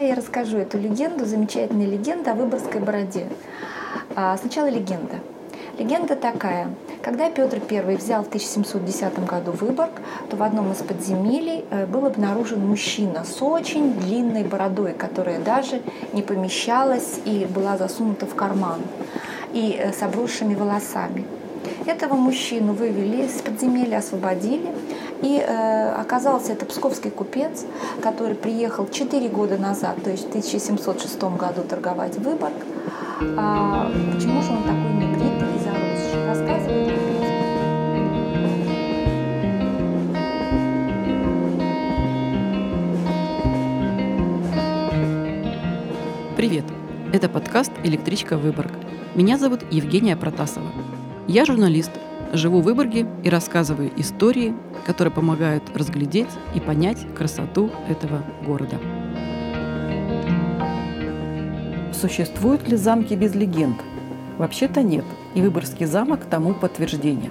[0.00, 3.26] Я расскажу эту легенду, замечательная легенда о Выборгской бороде.
[4.14, 5.16] А, сначала легенда.
[5.76, 6.68] Легенда такая.
[7.02, 9.90] Когда Петр I взял в 1710 году Выборг,
[10.30, 15.82] то в одном из подземелий э, был обнаружен мужчина с очень длинной бородой, которая даже
[16.12, 18.80] не помещалась и была засунута в карман,
[19.52, 21.24] и э, с обросшими волосами.
[21.86, 24.68] Этого мужчину вывели из подземелья, освободили,
[25.22, 27.64] и э, оказался это псковский купец,
[28.02, 32.54] который приехал 4 года назад, то есть в 1706 году торговать в Выборг.
[33.36, 36.26] А почему же он такой небритый и заросший?
[36.26, 36.98] Рассказывает.
[46.36, 46.64] Привет!
[47.12, 48.70] Это подкаст «Электричка Выборг».
[49.16, 50.70] Меня зовут Евгения Протасова.
[51.26, 51.90] Я журналист,
[52.32, 54.54] живу в Выборге и рассказываю истории,
[54.86, 58.76] которые помогают разглядеть и понять красоту этого города.
[61.92, 63.76] Существуют ли замки без легенд?
[64.38, 67.30] Вообще-то нет, и Выборгский замок тому подтверждение.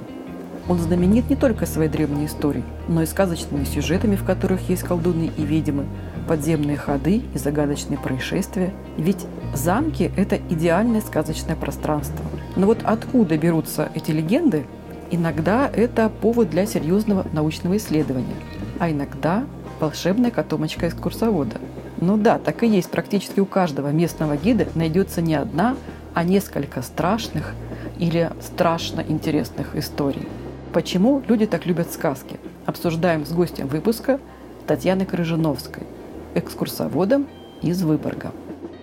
[0.67, 5.31] Он знаменит не только своей древней историей, но и сказочными сюжетами, в которых есть колдуны
[5.37, 5.85] и ведьмы,
[6.27, 8.73] подземные ходы и загадочные происшествия.
[8.97, 12.25] Ведь замки– это идеальное сказочное пространство.
[12.57, 14.65] Но вот откуда берутся эти легенды,
[15.09, 18.35] Иногда это повод для серьезного научного исследования,
[18.79, 19.45] а иногда
[19.79, 21.57] волшебная котомочка экскурсовода.
[22.01, 22.91] Ну да, так и есть.
[22.91, 25.75] Практически у каждого местного гида найдется не одна,
[26.13, 27.53] а несколько страшных
[27.97, 30.27] или страшно интересных историй.
[30.73, 32.39] Почему люди так любят сказки?
[32.65, 34.19] Обсуждаем с гостем выпуска
[34.67, 35.83] Татьяной Крыжиновской,
[36.35, 37.27] экскурсоводом
[37.61, 38.31] из Выборга.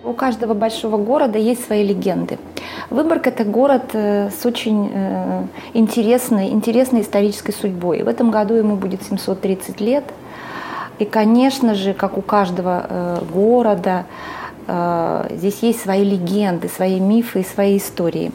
[0.05, 2.37] У каждого большого города есть свои легенды.
[2.91, 8.03] Выборг– это город э, с очень э, интересной, интересной исторической судьбой.
[8.03, 10.03] В этом году ему будет 730 лет.
[10.99, 14.05] И, конечно же, как у каждого э, города,
[15.29, 18.31] здесь есть свои легенды, свои мифы и свои истории.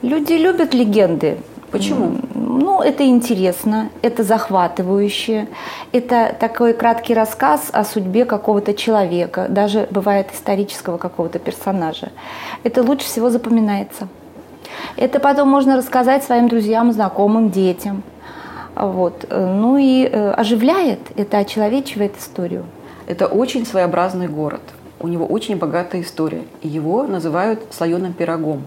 [0.00, 1.36] Люди любят легенды.
[1.70, 2.16] Почему?
[2.34, 5.48] Ну, это интересно, это захватывающе,
[5.92, 12.10] это такой краткий рассказ о судьбе какого-то человека, даже бывает исторического какого-то персонажа.
[12.64, 14.08] Это лучше всего запоминается.
[14.96, 18.02] Это потом можно рассказать своим друзьям, знакомым, детям.
[18.74, 19.26] Вот.
[19.30, 22.64] Ну и э, оживляет, это очеловечивает историю.
[23.06, 24.62] Это очень своеобразный город.
[25.00, 26.42] У него очень богатая история.
[26.62, 28.64] Его называют слоеным пирогом.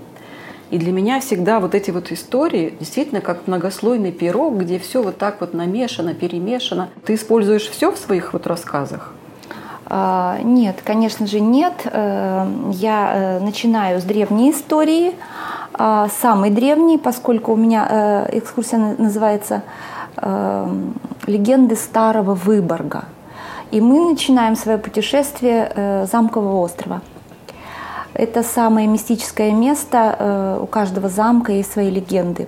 [0.72, 5.18] И для меня всегда вот эти вот истории действительно как многослойный пирог, где все вот
[5.18, 6.90] так вот намешано, перемешано.
[7.06, 9.14] Ты используешь все в своих вот рассказах?
[9.86, 11.74] А, нет, конечно же нет.
[11.86, 15.14] Э, я э, начинаю с древней истории,
[15.76, 19.64] а, самой древней, поскольку у меня э, экскурсия называется
[21.26, 23.06] «Легенды старого Выборга».
[23.72, 27.02] И мы начинаем свое путешествие замкового острова–
[28.14, 32.48] это самое мистическое место, э, у каждого замка есть свои легенды.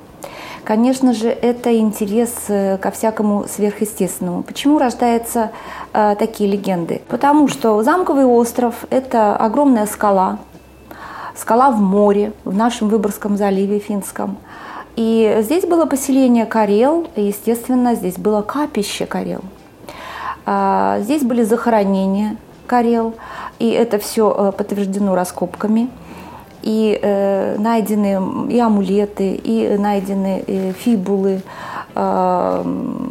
[0.63, 4.43] Конечно же, это интерес э, ко всякому сверхъестественному.
[4.43, 5.51] Почему рождаются
[5.93, 7.01] э, такие легенды?
[7.07, 10.39] Потому что замковый остров– это огромная скала,
[11.35, 14.37] скала в море, в нашем Выборгском заливе финском.
[14.95, 19.41] И здесь было поселение Карел, и, естественно, здесь было капище Карел.
[20.45, 23.13] А, здесь были захоронения Карел–
[23.59, 25.89] и это все э, подтверждено раскопками.
[26.61, 31.41] И э, найдены и амулеты, и найдены э, фибулы,
[31.93, 32.63] э,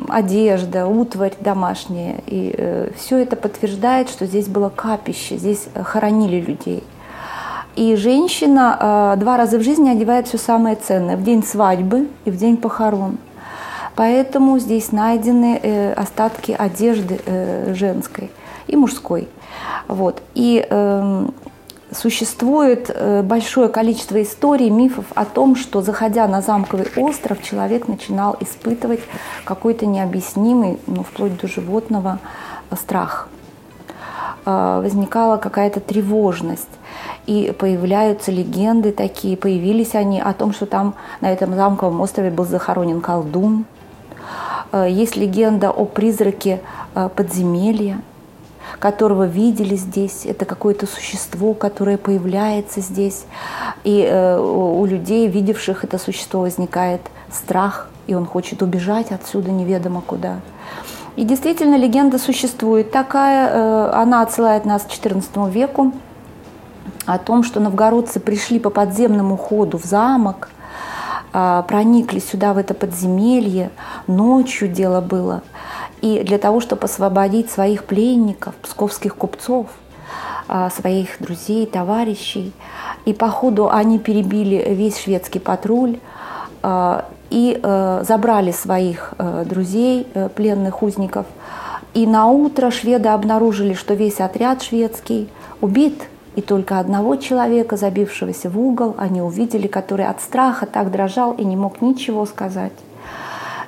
[0.09, 2.17] одежда, утварь домашняя.
[2.27, 6.83] И э, все это подтверждает, что здесь было капище, здесь хоронили людей.
[7.77, 11.17] И женщина э, два раза в жизни одевает все самое ценное.
[11.17, 13.19] В день свадьбы и в день похорон.
[13.95, 18.31] Поэтому здесь найдены э, остатки одежды э, женской
[18.67, 19.29] и мужской.
[19.89, 20.23] Вот.
[20.35, 21.27] И э,
[21.95, 28.37] существует э, большое количество историй, мифов о том, что заходя на замковый остров, человек начинал
[28.41, 29.01] испытывать
[29.45, 32.19] какой-то необъяснимый, ну, вплоть до животного,
[32.71, 33.29] э, страх.
[34.45, 36.69] Э, возникала какая-то тревожность.
[37.27, 42.45] И появляются легенды такие, появились они о том, что там на этом замковом острове был
[42.45, 43.65] захоронен колдун.
[44.73, 46.61] Есть легенда о призраке
[47.17, 48.01] подземелья,
[48.79, 50.27] которого видели здесь.
[50.27, 53.25] Это какое-то существо, которое появляется здесь.
[53.85, 57.01] И э, у людей, видевших это существо, возникает
[57.33, 60.41] страх, и он хочет убежать отсюда неведомо куда.
[61.17, 65.93] И действительно, легенда существует такая, э, она отсылает нас к XIV веку,
[67.07, 70.49] о том, что новгородцы пришли по подземному ходу в замок,
[71.33, 73.71] э, проникли сюда, в это подземелье,
[74.07, 75.43] ночью дело было–
[76.05, 79.69] и для того, чтобы освободить своих пленников, псковских купцов,
[80.47, 82.53] а, своих друзей, товарищей.
[83.07, 85.99] И по ходу они перебили весь шведский патруль
[86.63, 91.25] а, и э, забрали своих э, друзей, э, пленных узников.
[91.95, 95.31] И на утро шведы обнаружили, что весь отряд шведский
[95.63, 96.03] убит,
[96.37, 101.45] и только одного человека, забившегося в угол, они увидели, который от страха так дрожал и
[101.45, 102.75] не мог ничего сказать.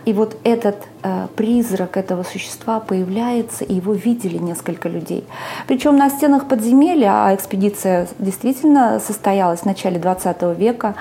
[0.07, 5.25] И вот этот э, призрак этого существа появляется, и его видели несколько людей.
[5.67, 10.95] Причем на стенах подземелья, а экспедиция действительно состоялась в начале 20 века,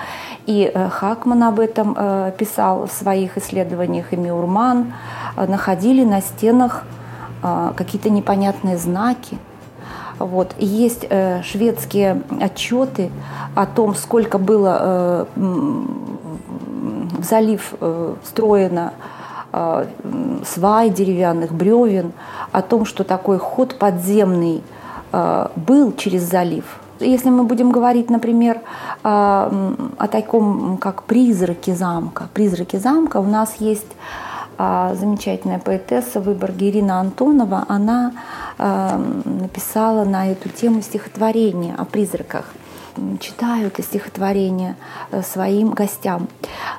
[0.46, 4.92] и э, Хакман об этом э, писал в своих исследованиях, и Миурман,
[5.36, 6.82] э, находили на стенах
[7.44, 9.38] э, какие-то непонятные знаки.
[10.18, 10.54] Вот.
[10.58, 13.10] Есть э, шведские отчеты
[13.54, 15.24] о том, сколько было э,
[17.18, 18.92] в залив э, встроено
[19.52, 19.86] э,
[20.44, 22.12] свай деревянных, бревен,
[22.52, 24.62] о том, что такой ход подземный
[25.12, 26.64] э, был через залив.
[26.98, 28.62] Если мы будем говорить, например,
[29.02, 33.92] о таком, как призраки замка, призраки замка, у нас есть
[34.58, 38.12] замечательная поэтесса в Выборге Ирина Антонова, она
[38.58, 42.46] написала на эту тему стихотворение о призраках–
[43.20, 44.76] читаю это стихотворение
[45.10, 46.28] э, своим гостям.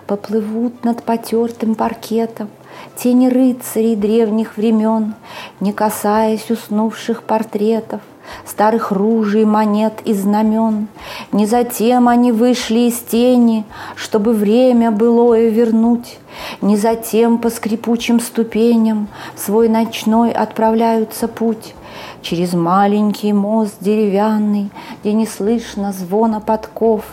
[0.05, 2.49] «Поплывут над потертым паркетом
[2.95, 5.15] тени рыцарей древних времен,
[5.59, 8.01] не касаясь уснувших портретов,
[8.45, 10.87] старых ружей, монет и знамен.
[11.31, 13.65] Не затем они вышли из тени,
[13.95, 16.19] чтобы время былое вернуть,
[16.61, 21.73] не затем по скрипучим ступеням свой ночной отправляются путь.
[22.21, 24.69] Через маленький мост деревянный,
[24.99, 27.03] где не слышно звона подков,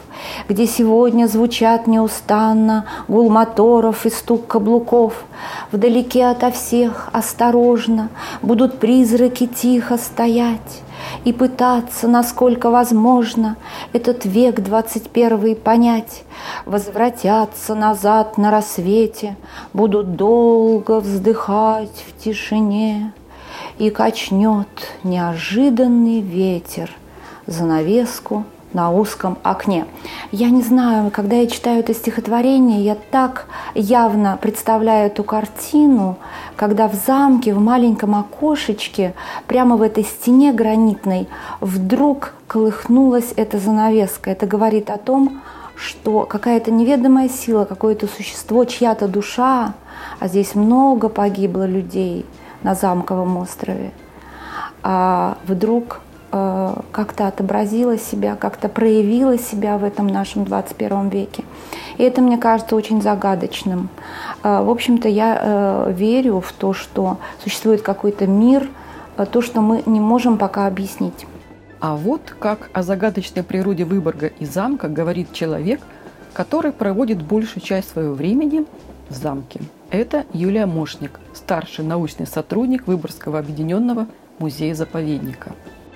[0.48, 5.24] Где сегодня звучат неустанно гул моторов и стук каблуков.
[5.72, 8.08] Вдалеке ото всех осторожно
[8.42, 10.82] будут призраки тихо стоять
[11.24, 13.56] и пытаться, насколько возможно,
[13.92, 16.24] этот век двадцать первый понять,
[16.66, 19.36] возвратятся назад на рассвете,
[19.72, 23.12] будут долго вздыхать в тишине
[23.78, 24.68] и качнет
[25.02, 26.90] неожиданный ветер
[27.46, 29.86] занавеску на узком окне.
[30.32, 36.16] Я не знаю, когда я читаю это стихотворение, я так явно представляю эту картину,
[36.56, 39.14] когда в замке, в маленьком окошечке,
[39.46, 41.28] прямо в этой стене гранитной,
[41.60, 44.30] вдруг колыхнулась эта занавеска.
[44.30, 45.40] Это говорит о том,
[45.76, 49.74] что какая-то неведомая сила, какое-то существо, чья-то душа,
[50.20, 52.24] а здесь много погибло людей–
[52.64, 53.92] на Замковом острове,
[54.82, 56.00] а вдруг
[56.90, 61.44] как-то отобразила себя, как-то проявила себя в этом нашем 21 веке.
[61.96, 63.88] И это, мне кажется, очень загадочным.
[64.42, 68.68] Э, в общем-то, я э, верю в то, что существует какой-то мир,
[69.30, 71.26] то, что мы не можем пока объяснить.
[71.78, 75.80] А вот как о загадочной природе Выборга и замка говорит человек,
[76.32, 78.64] который проводит большую часть своего времени
[79.08, 79.60] в замке.
[79.90, 84.06] Это Юлия Мошник, старший научный сотрудник Выборгского объединенного
[84.40, 85.52] музея-заповедника.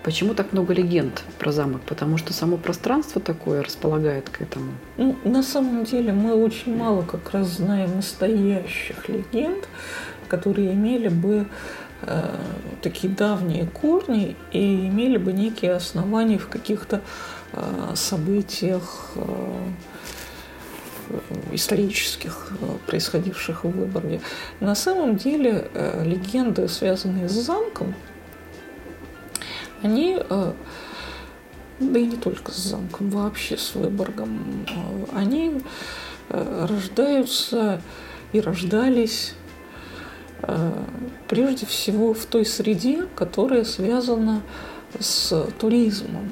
[0.08, 1.82] Почему так много легенд про замок?
[1.82, 4.72] Потому что само пространство такое располагает к этому.
[4.96, 9.68] Ну, на самом деле мы очень мало как раз знаем настоящих легенд,
[10.26, 11.46] которые имели бы
[12.00, 12.36] э,
[12.80, 17.02] такие давние корни и имели бы некие основания в каких-то
[17.52, 19.22] э, событиях э,
[21.52, 24.22] исторических, э, происходивших в Выборге.
[24.60, 27.94] На самом деле э, легенды, связанные с замком,
[29.82, 30.52] они, э,
[31.78, 34.66] да и не только с замком, вообще с Выборгом,
[35.12, 35.62] они
[36.28, 37.80] рождаются
[38.32, 39.34] и рождались
[41.28, 44.42] прежде всего в той среде, которая связана
[44.98, 46.30] с туризмом.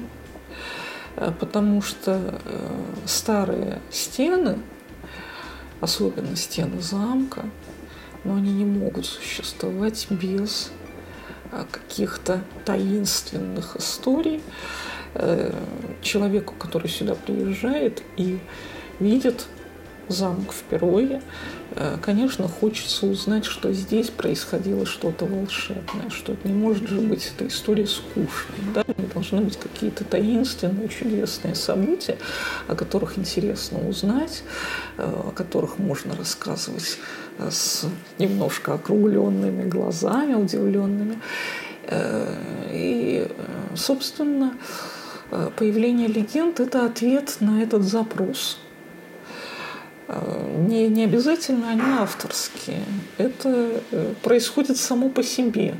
[1.17, 2.69] Э, потому что э,
[3.05, 4.59] старые стены,
[5.81, 7.45] особенно стены замка,
[8.23, 10.86] но они не могут существовать без э,
[11.71, 14.41] каких-то таинственных историй.
[16.01, 18.39] Человеку, который сюда приезжает и
[18.99, 19.47] видит
[20.09, 21.21] замок впервые,
[22.01, 27.87] конечно, хочется узнать, что здесь происходило что-то волшебное, что не может же быть эта история
[27.87, 28.73] скучной.
[28.75, 28.83] Да?
[29.17, 32.17] должны быть какие-то таинственные, чудесные события,
[32.67, 34.43] о которых интересно узнать,
[34.97, 37.85] э, о которых можно рассказывать э, с
[38.17, 41.19] немножко округленными глазами, удивленными.
[41.83, 42.33] Э,
[42.71, 43.27] и,
[43.75, 44.55] собственно,
[45.57, 48.59] появление легенд– это ответ на этот запрос.
[50.67, 52.81] Не, не обязательно они авторские.
[53.17, 53.81] Это
[54.23, 55.75] происходит само по себе.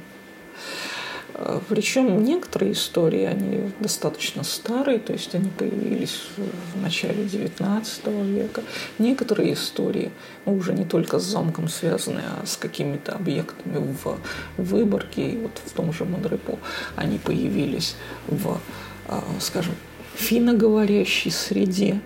[1.69, 8.63] Причем некоторые истории, они достаточно старые, то есть они появились в начале XIX века.
[8.97, 10.11] Некоторые истории,
[10.45, 14.17] ну, уже не только с замком связаны, а с какими-то объектами в
[14.57, 16.57] Выборге, и вот в том же Монрепо,
[16.95, 18.59] они появились в,
[19.07, 19.75] э, скажем,
[20.15, 22.01] финноговорящей среде.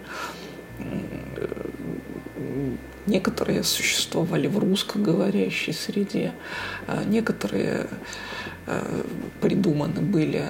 [3.05, 6.33] Некоторые существовали в русскоговорящей среде,
[6.87, 7.87] а некоторые
[9.41, 10.45] придуманы были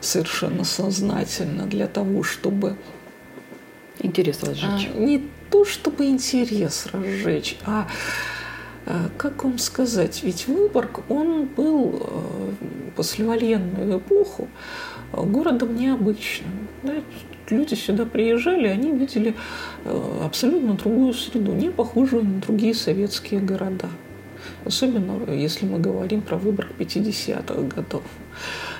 [0.00, 2.76] совершенно сознательно для того, чтобы
[4.00, 4.90] интерес разжечь.
[4.94, 7.86] А, не то, чтобы интерес разжечь, а
[8.86, 12.52] э, как вам сказать, ведь Выборг, он был э,
[12.96, 14.48] послевоенную эпоху
[15.12, 16.68] городом необычным.
[16.82, 16.94] Да?
[17.50, 19.34] Люди сюда приезжали, они видели
[19.84, 23.88] э, абсолютно другую среду, не похожую на другие советские города.
[24.64, 28.02] Особенно если мы говорим про Выборг 50-х годов.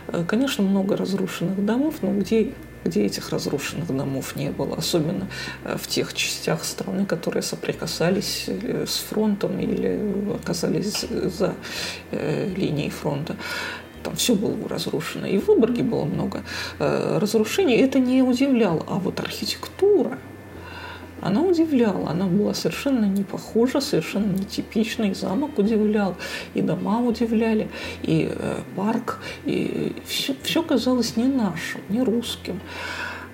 [0.09, 2.53] Э, конечно, много разрушенных домов, но где
[2.85, 5.29] где этих разрушенных домов не было, особенно
[5.63, 10.01] э, в тех частях страны, которые соприкасались с фронтом или
[10.35, 11.55] оказались за
[12.11, 13.37] линией фронта
[14.03, 15.27] там все было разрушено.
[15.27, 16.43] И в Выборге было много
[16.79, 17.77] э, разрушений.
[17.77, 18.85] Это не удивляло.
[18.89, 20.19] А вот архитектура,
[21.23, 22.11] она удивляла.
[22.11, 25.05] Она была совершенно не похожа, совершенно нетипична.
[25.05, 26.17] И замок удивлял,
[26.55, 27.69] и дома удивляли,
[28.03, 29.21] и э, парк.
[29.45, 32.61] И все, все казалось не нашим, не русским.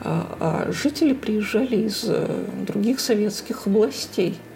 [0.00, 4.37] А, а жители приезжали из э, других советских областей–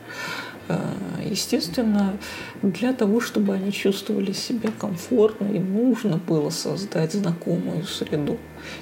[0.68, 0.78] Э,
[1.24, 2.16] естественно,
[2.62, 8.38] для того, чтобы они чувствовали себя комфортно, им нужно было создать знакомую среду.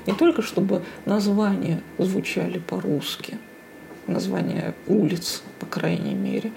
[0.06, 3.38] Не только чтобы названия звучали по-русски,
[4.10, 6.52] названия улиц, по крайней мере,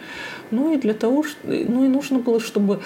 [0.51, 2.81] но и для того, что, ну и нужно было, чтобы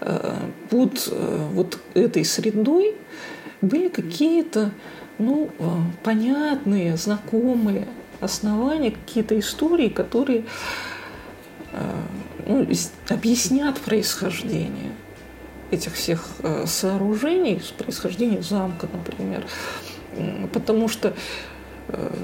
[0.00, 0.34] э,
[0.70, 2.94] под э, вот этой средой
[3.60, 4.72] были какие-то
[5.18, 5.50] ну,
[6.02, 7.86] понятные, знакомые
[8.20, 10.44] основания, какие-то истории, которые
[11.76, 12.02] Э,
[12.46, 12.66] ну,
[13.08, 14.92] объяснят происхождение
[15.70, 19.44] этих всех э, сооружений, происхождение замка, например.
[20.52, 21.14] Потому что э,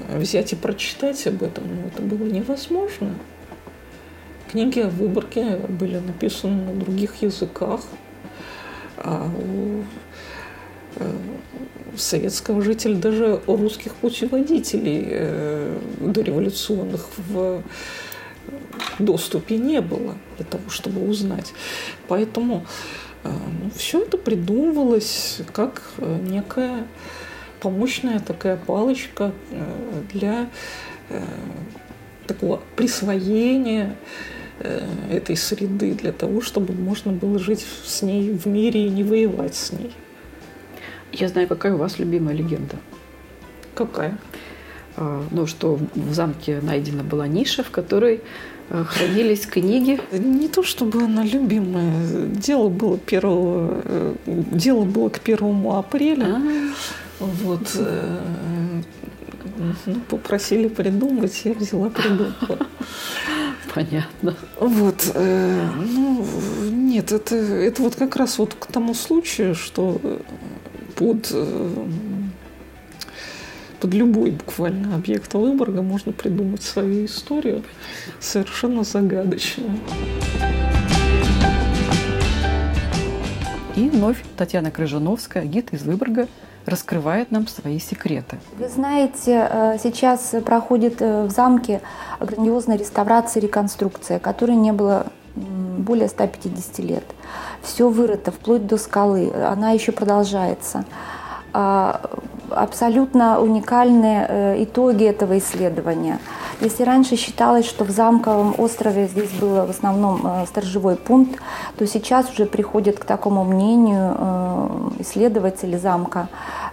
[0.09, 3.13] взять и прочитать об этом, ну, это было невозможно.
[4.51, 7.81] Книги о Выборге были написаны на других языках,
[8.97, 9.83] а у
[11.97, 17.63] советского жителя даже русских путеводителей дореволюционных в
[18.99, 21.53] доступе не было для того, чтобы узнать.
[22.07, 22.65] Поэтому
[23.23, 26.85] э, ну, все это придумывалось как э, некая
[27.63, 29.63] помощная такая палочка э,
[30.13, 30.49] для
[32.27, 33.95] такого присвоения
[35.09, 39.55] этой среды для того, чтобы можно было жить с ней в мире и не воевать
[39.55, 39.91] с ней.
[41.11, 42.77] Я знаю, какая у вас любимая легенда.
[43.75, 44.17] Какая?
[44.95, 48.21] А, ну, что в замке найдена была ниша, в которой
[48.69, 49.99] хранились книги.
[50.11, 51.93] Не то чтобы она любимая.
[52.27, 56.25] Дело было, первого, э, дело было к первому апреля.
[56.25, 57.02] А-а-а.
[57.43, 57.75] Вот.
[57.75, 58.81] Э,
[59.85, 62.67] ну, попросили придумать, я взяла придумала.
[63.73, 64.35] Понятно.
[64.59, 65.11] Вот.
[65.13, 66.25] Э, ну,
[66.69, 69.99] нет, это, это вот как раз вот к тому случаю, что
[70.95, 71.33] под
[73.83, 77.63] под любой буквально объект Выборга можно придумать свою историю,
[78.21, 79.77] совершенно загадочную.
[83.75, 86.27] И вновь Татьяна Крыжановская, гид из Выборга,
[86.65, 88.37] раскрывает нам свои секреты.
[88.57, 91.81] Вы знаете, э, сейчас проходит э, в замке
[92.19, 97.03] грандиозная реставрация и реконструкция, которой не было более 150 лет.
[97.63, 99.33] Все вырыто, вплоть до скалы.
[99.33, 100.85] Она еще продолжается.
[101.51, 102.01] А,
[102.49, 106.19] абсолютно уникальные э, итоги этого исследования.
[106.61, 111.39] Если раньше считалось, что в замковом острове здесь был в основном э, сторожевой пункт,
[111.77, 116.29] то сейчас уже приходят к такому мнению э, исследователи замка,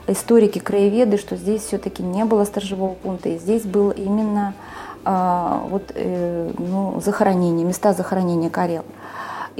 [0.07, 4.55] историки, краеведы, что здесь все-таки не было сторожевого пункта, и здесь был именно
[5.03, 8.85] вот, ну, захоронение, места захоронения Карел.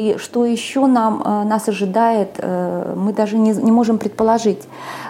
[0.01, 4.63] И что еще нам, э, нас ожидает, э, мы даже не, не можем предположить.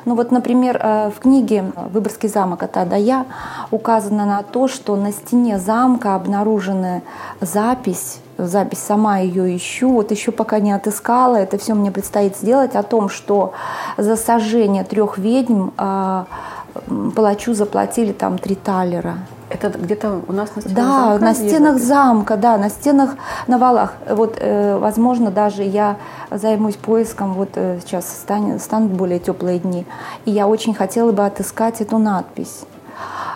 [0.04, 3.26] Ну вот, например, э, в книге «Выборгский замок от А до Я»
[3.70, 7.02] указано на то, что на стене замка обнаружена
[7.40, 12.75] запись запись сама ее ищу, вот еще пока не отыскала, это все мне предстоит сделать,
[12.75, 13.52] о том, что
[13.99, 15.68] за сожжение трех ведьм
[17.14, 19.18] палачу заплатили там три талера.
[19.50, 21.87] Это где-то у нас на стенах Да, замка на есть стенах запись?
[21.88, 23.11] замка, да, на стенах,
[23.49, 23.95] на валах.
[24.09, 25.97] Вот, э, возможно, даже я
[26.30, 29.87] займусь поиском, вот э, сейчас станет, станут более теплые дни,
[30.25, 32.61] и я очень хотела бы отыскать эту надпись.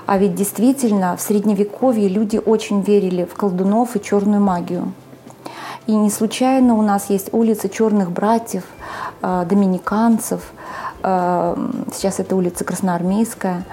[0.06, 4.92] А ведь действительно в Средневековье люди очень верили в колдунов и черную магию.
[5.87, 8.64] И не случайно у нас есть улица черных братьев,
[9.23, 10.42] э, доминиканцев.
[11.02, 11.56] Э,
[11.92, 13.64] Сейчас это улица Красноармейская.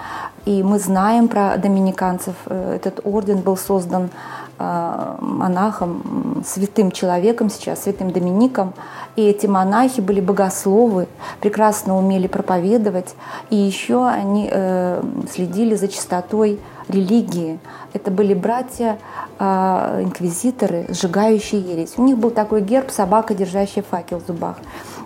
[0.45, 2.35] И мы знаем про доминиканцев.
[2.45, 4.09] Э, Этот орден был создан
[4.57, 8.73] э, монахом, святым человеком сейчас, святым Домиником.
[9.15, 11.07] И эти монахи были богословы,
[11.41, 13.15] прекрасно умели проповедовать.
[13.49, 17.59] И еще они э, следили за чистотой религии.
[17.93, 18.97] Это были братья
[19.37, 21.93] э, инквизиторы, сжигающие ересь.
[21.97, 24.55] У них был такой герб собака, держащая факел в зубах.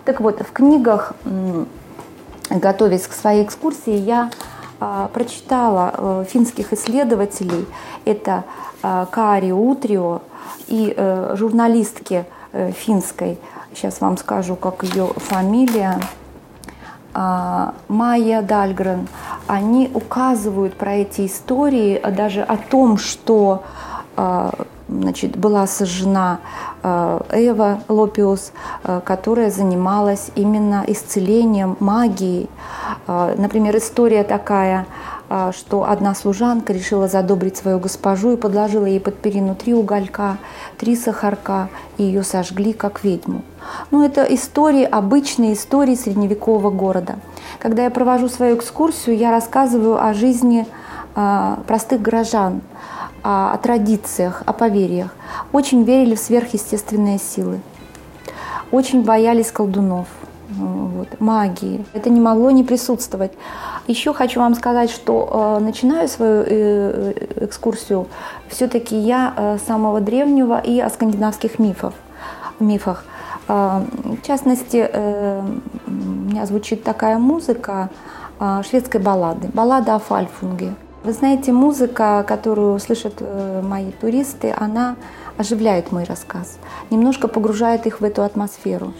[0.04, 1.14] Так вот, в книгах,
[2.48, 4.30] готовясь к своей экскурсии, я
[4.78, 7.66] прочитала э, финских исследователей.
[8.04, 8.44] Это
[8.82, 10.22] а, Каари Утрио
[10.68, 13.38] и э, журналистки э, финской,
[13.74, 15.98] сейчас вам скажу, как ее фамилия,
[17.14, 19.08] а, Майя Дальгрен,
[19.46, 23.64] они указывают про эти истории, а даже о том, что
[24.16, 24.52] а,
[24.88, 26.40] значит, была сожжена
[26.82, 28.52] а, Эва Лопиус,
[28.82, 32.48] а, которая занималась именно исцелением магией.
[33.06, 34.86] А, Например, история такая,
[35.50, 40.36] что одна служанка решила задобрить свою госпожу и подложила ей под перину три уголька,
[40.78, 43.42] три сахарка, и ее сожгли как ведьму.
[43.90, 47.16] Ну, это истории, обычные истории средневекового города.
[47.58, 50.64] Когда я провожу свою экскурсию, я рассказываю о жизни
[51.66, 52.60] простых горожан,
[53.26, 55.14] о, традициях, о поверьях.
[55.52, 57.60] Очень верили в сверхъестественные силы,
[58.70, 60.06] очень боялись колдунов,
[60.50, 61.84] вот, магии.
[61.92, 63.32] Это не могло не присутствовать.
[63.88, 68.06] Еще хочу вам сказать, что э, начинаю свою э, экскурсию
[68.48, 71.94] все-таки я э, самого древнего и о скандинавских мифов,
[72.60, 73.04] мифах.
[73.48, 75.42] Э, В частности, э,
[75.86, 77.88] у меня звучит такая музыка
[78.38, 80.74] э, шведской баллады, баллада о Фальфунге.
[81.06, 84.96] Вы знаете, музыка, которую слышат э, мои туристы, она
[85.36, 86.58] оживляет мой рассказ,
[86.90, 88.92] немножко погружает их в эту атмосферу.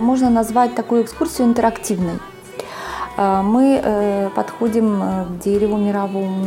[0.00, 2.18] Можно назвать такую экскурсию интерактивной.
[3.16, 6.46] Э, Мы э, подходим э, к дереву мировому,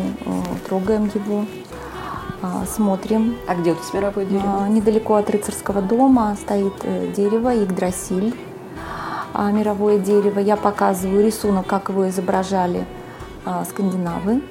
[0.68, 1.46] трогаем его,
[2.68, 3.38] смотрим.
[3.48, 4.68] А где вот это мировое дерево?
[4.68, 6.74] Недалеко от рыцарского дома стоит
[7.16, 8.36] дерево Игдрасиль,
[9.34, 10.40] а, мировое дерево.
[10.40, 12.86] Я показываю рисунок, как его изображали
[13.70, 14.44] скандинавы.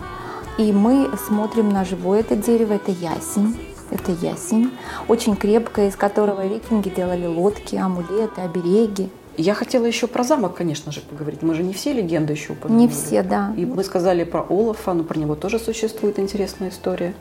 [0.59, 3.57] И мы смотрим на живое это дерево, это ясень.
[3.91, 4.73] Это ясень,
[5.07, 9.11] очень крепкое, из которого викинги делали лодки, амулеты, обереги.
[9.39, 11.43] Я хотела еще про замок, конечно же, поговорить.
[11.43, 12.87] Мы же не все легенды еще упомянули.
[12.87, 13.53] Не все, да.
[13.57, 17.15] И мы сказали про Олафа, но про него тоже существует интересная история.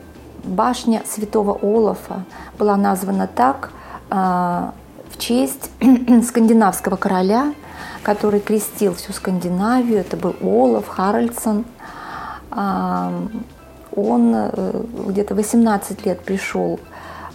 [0.44, 2.24] Башня святого Олафа
[2.58, 3.70] была названа так
[4.10, 4.72] а,
[5.10, 5.70] в честь
[6.26, 7.52] скандинавского короля,
[8.02, 9.98] который крестил всю Скандинавию.
[9.98, 11.64] Это был Олаф Харальдсон.
[12.50, 13.12] А,
[13.94, 16.78] Он э, где-то 18 лет пришел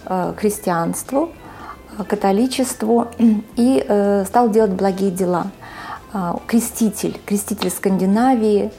[0.06, 1.30] э, к христианству,
[2.08, 3.08] католичеству
[3.56, 5.46] и э, стал делать благие дела.
[6.14, 8.70] А, Креститель, креститель Скандинавии,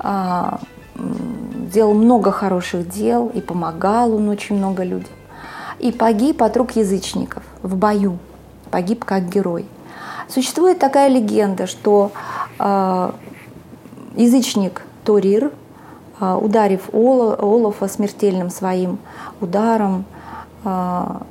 [0.00, 0.58] а,
[0.96, 5.12] делал много хороших дел и помогал он очень много людям.
[5.78, 8.18] И погиб от рук язычников в бою,
[8.72, 9.66] погиб как герой.
[10.28, 12.10] Существует такая легенда, что
[12.58, 13.14] а,
[14.16, 15.52] язычник Торир,
[16.20, 18.98] ударив Ола- Олафа смертельным своим
[19.40, 20.04] ударом,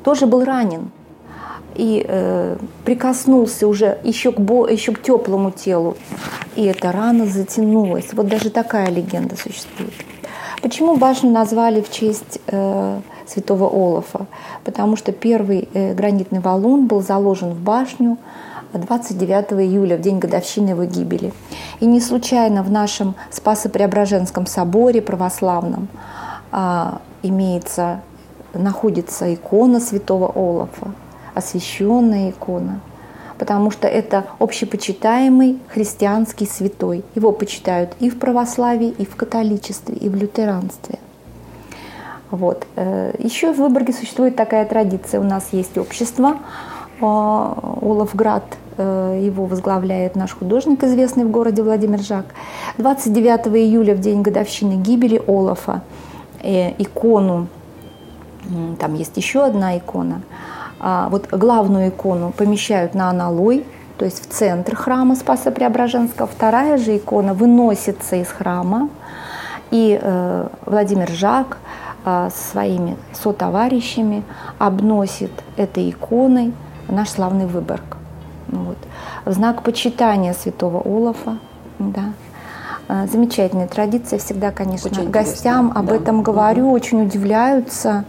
[0.04, 0.90] тоже был ранен
[1.76, 5.98] и э, прикоснулся уже еще к, бо- еще к теплому телу,
[6.56, 8.14] и эта рана затянулась.
[8.14, 9.94] Вот даже такая легенда существует.
[10.62, 14.26] Почему башню назвали в честь э, святого Олафа?
[14.66, 18.18] Потому что первый э, гранитный валун был заложен в башню
[18.74, 21.34] 29 июля, в день годовщины его гибели.
[21.80, 25.88] И не случайно в нашем Спасо-Преображенском соборе православном
[26.52, 28.02] а, имеется,
[28.54, 30.92] находится икона святого Олафа,
[31.36, 32.80] освященная икона,
[33.38, 37.04] потому что это общепочитаемый христианский святой.
[37.16, 41.00] Его почитают и в православии, и в католичестве, и в лютеранстве.
[42.32, 42.66] Вот.
[42.76, 45.20] Э, Еще в Выборге существует такая традиция.
[45.20, 46.38] У нас есть общество
[47.00, 48.44] э, Олафград
[48.78, 52.26] э, его возглавляет наш художник, известный в городе Владимир Жак.
[52.78, 55.82] 29 июля, в день годовщины гибели Олафа,
[56.42, 57.48] икону,
[58.80, 60.22] там есть еще одна икона,
[60.80, 63.66] вот главную икону помещают на аналой,
[63.98, 66.28] то есть в центр храма Спаса Преображенского.
[66.28, 68.90] Вторая же икона выносится из храма,
[69.72, 71.58] и э, Владимир Жак
[72.06, 74.24] э, со своими сотоварищами
[74.58, 76.54] обносит этой иконой
[76.88, 77.98] наш славный Выборг.
[78.48, 78.78] Вот.
[79.26, 81.38] В знак почитания святого Олафа.
[81.78, 82.14] Да.
[82.88, 84.18] Э, замечательная традиция.
[84.18, 85.96] Всегда, конечно, Очень гостям об да.
[85.96, 88.06] этом говорю, очень удивляются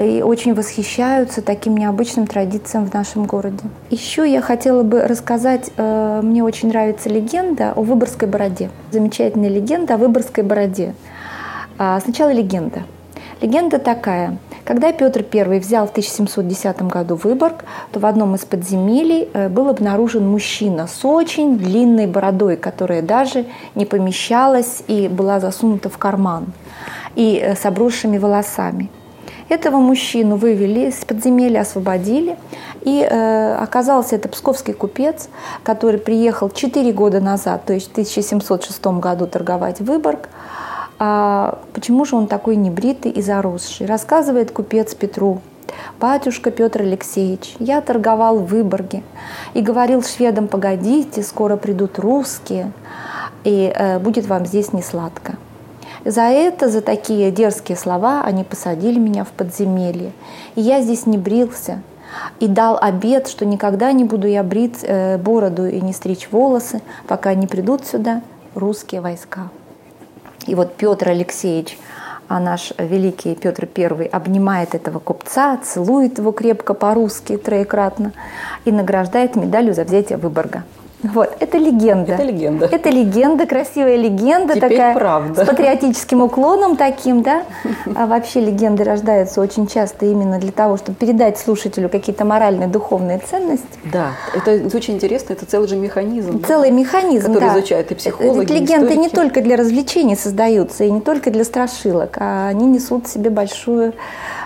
[0.00, 3.64] и очень восхищаются таким необычным традициям в нашем городе.
[3.90, 8.70] Еще я хотела бы рассказать, э, мне очень нравится легенда о Выборгской бороде.
[8.90, 10.94] Замечательная легенда о Выборгской бороде.
[11.78, 12.84] А, Сначала легенда.
[13.40, 14.36] Легенда такая.
[14.64, 19.68] Когда Петр I взял в 1710 году Выборг, то в одном из подземелий э, был
[19.68, 26.52] обнаружен мужчина с очень длинной бородой, которая даже не помещалась и была засунута в карман,
[27.16, 28.90] и э, с обросшими волосами.
[29.50, 32.36] Этого мужчину вывели из подземелья, освободили.
[32.82, 35.28] И э, оказался это псковский купец,
[35.64, 40.28] который приехал 4 года назад, то есть в 1706 году торговать в Выборг.
[41.00, 43.86] А почему же он такой небритый и заросший?
[43.86, 45.40] Рассказывает купец Петру.
[45.98, 49.02] Батюшка Петр Алексеевич, я торговал в Выборге
[49.54, 52.70] и говорил шведам, погодите, скоро придут русские,
[53.42, 55.34] и э, будет вам здесь не сладко.
[56.04, 60.12] За это, за такие дерзкие слова они посадили меня в подземелье.
[60.54, 61.82] И я здесь не брился.
[62.40, 66.82] И дал обет, что никогда не буду я брить э, бороду и не стричь волосы,
[67.06, 68.22] пока не придут сюда
[68.54, 69.48] русские войска.
[70.46, 71.78] И вот Петр Алексеевич,
[72.26, 78.12] а наш великий Петр I, обнимает этого купца, целует его крепко по-русски троекратно
[78.64, 80.64] и награждает медалью за взятие Выборга.
[81.02, 82.12] Вот, это легенда.
[82.12, 82.66] Это легенда.
[82.70, 84.94] Это легенда, красивая легенда Теперь такая.
[84.94, 85.44] правда.
[85.44, 87.42] С патриотическим уклоном таким, да.
[87.96, 93.18] А вообще легенды рождаются очень часто именно для того, чтобы передать слушателю какие-то моральные, духовные
[93.18, 93.66] ценности.
[93.90, 96.40] Да, это очень интересно, это целый же механизм.
[96.40, 96.46] да.
[96.46, 97.58] Целый механизм, Который да.
[97.58, 99.14] изучают и психологи, Ведь легенды не историки.
[99.14, 103.94] только для развлечений создаются, и не только для страшилок, а они несут в себе большую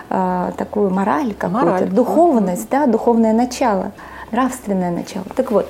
[0.09, 1.89] а, такую мораль какую-то, Мораль.
[1.89, 3.91] духовность, да, духовное начало,
[4.35, 5.25] нравственное начало.
[5.35, 5.67] Так вот,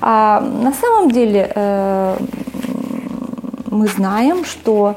[0.00, 2.16] а, на самом деле э,
[3.70, 4.96] мы знаем, что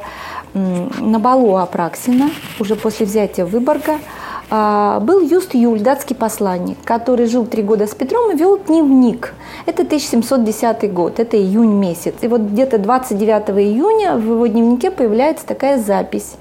[0.54, 4.00] на балу Апраксина, уже после взятия Выборга,
[4.50, 9.34] а, был Юст Юль, датский посланник, который жил три года с Петром и вел дневник.
[9.66, 12.16] Это 1710 год, это июнь месяц.
[12.22, 16.36] И вот где-то 29 июня в его дневнике появляется такая запись,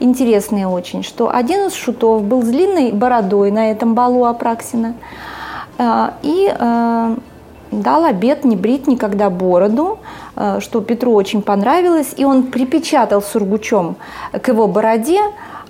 [0.00, 4.94] интересная очень, что один из шутов был с длинной бородой на этом балу Апраксина
[5.78, 7.16] и э,
[7.70, 9.98] дал обет не брить никогда бороду,
[10.36, 13.96] э, что Петру очень понравилось, и он припечатал сургучом
[14.32, 15.20] к его бороде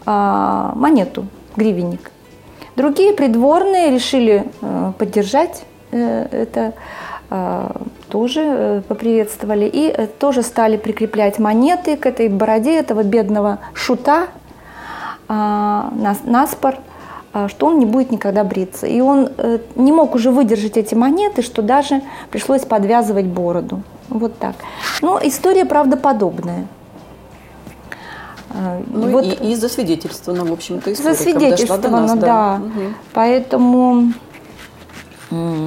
[0.04, 2.10] монету, гривенник.
[2.74, 4.44] Другие придворные решили
[4.98, 6.72] поддержать э, это,
[8.12, 14.26] тоже э, поприветствовали, и э, тоже стали прикреплять монеты к этой бороде этого бедного шута,
[15.28, 16.91] а, на, наспор, а,
[17.48, 18.86] что он не будет никогда бриться.
[18.86, 23.82] И он э, не мог уже выдержать эти монеты, что даже пришлось подвязывать бороду.
[24.08, 24.54] Вот так.
[25.00, 26.66] Но история правдоподобная.
[28.50, 31.16] Э, Ну, вот и, и засвидетельствовано, в общем-то, историком.
[31.16, 32.56] засвидетельствовано, Дошла до нас, да.
[32.58, 32.94] Мгм.
[33.14, 34.12] Поэтому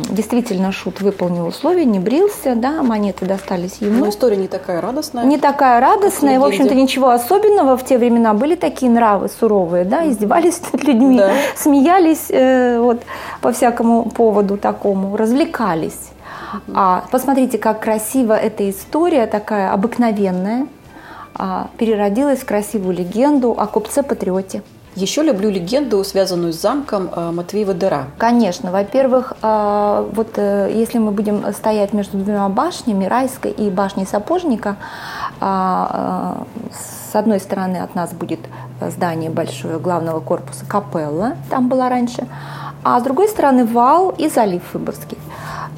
[0.10, 4.06] действительно Шут выполнил условия, не брился, да, монеты достались ему.
[4.06, 5.24] Но история не такая радостная.
[5.26, 7.76] Не такая радостная, в общем-то, ничего особенного.
[7.78, 11.32] В те времена были такие нравы суровые, да, издевались над людьми, Да.
[11.56, 13.02] смеялись э, вот
[13.42, 16.12] по всякому поводу такому, развлекались.
[16.74, 20.68] А посмотрите, как красиво эта история такая обыкновенная
[21.34, 24.64] а, переродилась в красивую легенду о купце-патриоте.
[24.96, 28.06] Еще люблю легенду, связанную с замком э, Матвеева Дыра.
[28.18, 34.06] Конечно, во-первых, а, вот э, если мы будем стоять между двумя башнями, Райской и башней
[34.06, 34.78] Сапожника,
[35.42, 36.72] а, а,
[37.12, 38.40] с одной стороны от нас будет
[38.80, 42.26] здание большое главного корпуса Капелла, там была раньше,
[42.84, 45.18] а с другой стороны вал и залив Выборгский.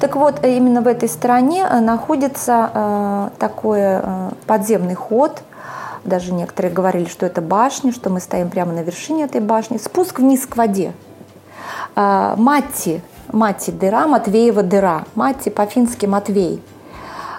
[0.00, 5.42] Так вот, э, именно в этой стороне э, находится э, такой э, подземный ход,
[6.08, 9.78] даже некоторые говорили, что это башня, что мы стоим прямо на вершине этой башни.
[9.78, 10.92] Спуск вниз к воде.
[11.94, 15.04] А, Матти, Матти дыра, Матвеева дыра.
[15.14, 16.62] Матти по-фински Матвей.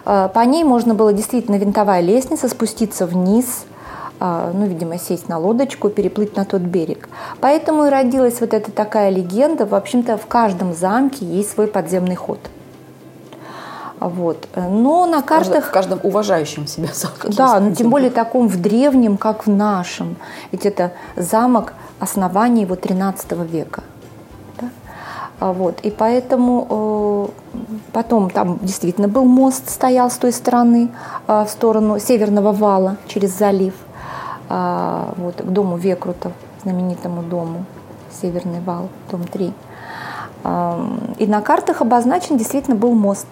[0.05, 3.65] А, По ней можно было действительно винтовая лестница спуститься вниз,
[4.19, 7.09] а, ну, видимо, сесть на лодочку, переплыть на тот берег.
[7.39, 9.65] Поэтому и родилась вот эта такая легенда.
[9.65, 12.39] В общем-то, в каждом замке есть свой подземный ход.
[13.99, 14.47] Вот.
[14.55, 15.67] Но на картах...
[15.67, 17.29] в каждом уважающем себя замке.
[17.35, 20.15] Да, но тем более таком в древнем, как в нашем.
[20.51, 23.83] Ведь это замок основания его 13 века.
[24.59, 24.69] Да?
[25.39, 25.81] А Вот.
[25.81, 27.59] И поэтому э,
[27.91, 30.89] потом там действительно был мост, стоял с той стороны,
[31.27, 33.73] э, в сторону северного вала через залив,
[34.51, 36.33] а, вот, к дому Векрутов,
[36.63, 37.65] знаменитому дому,
[38.11, 39.53] Северный вал, дом 3.
[40.43, 43.27] Ам, И на картах обозначен действительно был мост.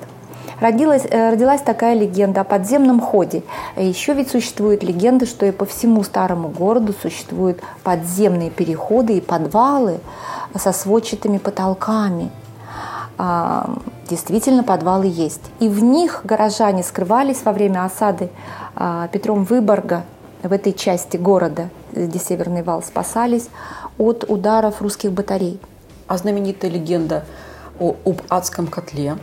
[0.60, 3.43] Родилась, э, родилась такая легенда о подземном ходе.
[3.76, 10.00] Еще ведь существует легенда, что и по всему старому городу существуют подземные переходы и подвалы
[10.56, 12.32] со сводчатыми потолками.
[13.17, 13.70] А,
[14.10, 15.41] Действительно, подвалы есть.
[15.60, 18.30] И в них горожане скрывались во время осады
[18.76, 20.04] а, Петром Выборга
[20.43, 23.50] в этой части города, где Северный вал, спасались
[23.98, 25.60] от ударов русских батарей.
[26.08, 27.26] А знаменитая легенда
[27.80, 29.17] о, об адском котле,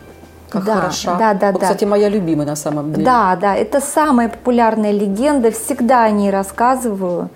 [0.49, 1.15] как Да, хороша.
[1.15, 1.67] да, да, Вот, да.
[1.67, 3.05] Кстати, моя любимая на самом деле.
[3.05, 7.29] Да, да, это самая популярная легенда, всегда о ней рассказываю.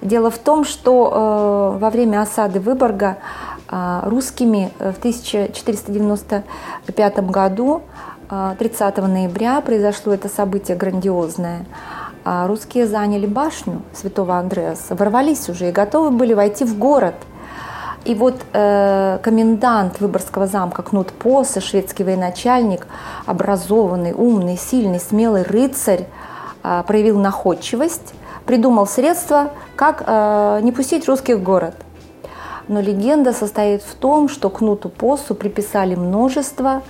[0.00, 3.16] Дело в том, что э, во время осады Выборга
[3.70, 7.82] э, русскими э, в 1495 году,
[8.30, 11.64] э, 30 ноября, произошло это событие грандиозное.
[12.24, 17.14] А русские заняли башню Святого Андреаса, ворвались уже и готовы были войти в город–
[18.04, 22.86] и вот э, комендант Выборгского замка Кнут Посе, шведский военачальник,
[23.26, 26.06] образованный, умный, сильный, смелый рыцарь,
[26.64, 31.74] э, проявил находчивость, придумал средства, как э, не пустить русских в город.
[32.68, 36.82] Но легенда состоит в том, что Кнуту Посу приписали множество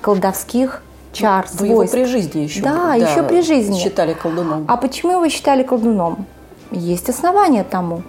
[0.00, 1.94] колдовских чар, Вы его свойств.
[1.96, 3.78] при жизни еще Да, еще при жизни.
[3.78, 4.64] считали колдуном.
[4.68, 6.26] А почему его считали колдуном?
[6.70, 8.02] Есть основания тому.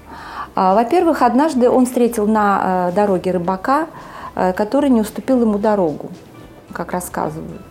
[0.56, 3.88] А, Во-первых, однажды он встретил на э, дороге рыбака,
[4.36, 6.10] э, который не уступил ему дорогу,
[6.74, 7.62] как рассказывают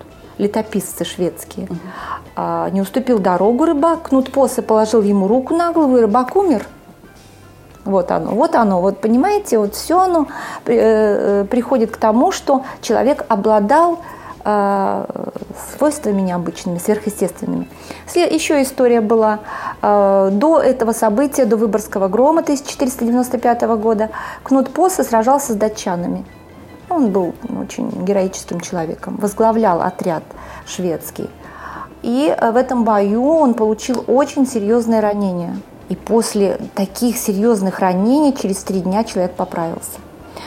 [0.40, 1.68] летописцы шведские.
[2.34, 6.66] А, Не уступил дорогу рыбак, Кнут Посе положил ему руку на голову, и рыбак умер.
[7.84, 10.26] Вот оно, вот оно, вот понимаете, вот все оно
[10.66, 14.00] э, приходит к тому, что человек обладал
[14.44, 17.68] свойствами необычными, сверхъестественными.
[18.14, 19.40] Еще история была
[19.82, 24.10] э, до этого события, до Выборгского грома 1495 года.
[24.42, 26.24] Кнут Посе сражался с датчанами.
[26.88, 30.24] Он был очень героическим человеком, возглавлял отряд
[30.66, 31.30] шведский.
[32.02, 35.56] И э, в этом бою он получил очень серьезное ранение.
[35.88, 39.98] И после таких серьезных ранений через три дня человек поправился.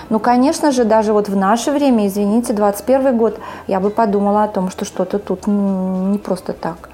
[0.10, 4.48] Ну, конечно же, даже вот в наше время, извините, 21 год, я бы подумала о
[4.48, 6.90] том, что что-то тут не просто так.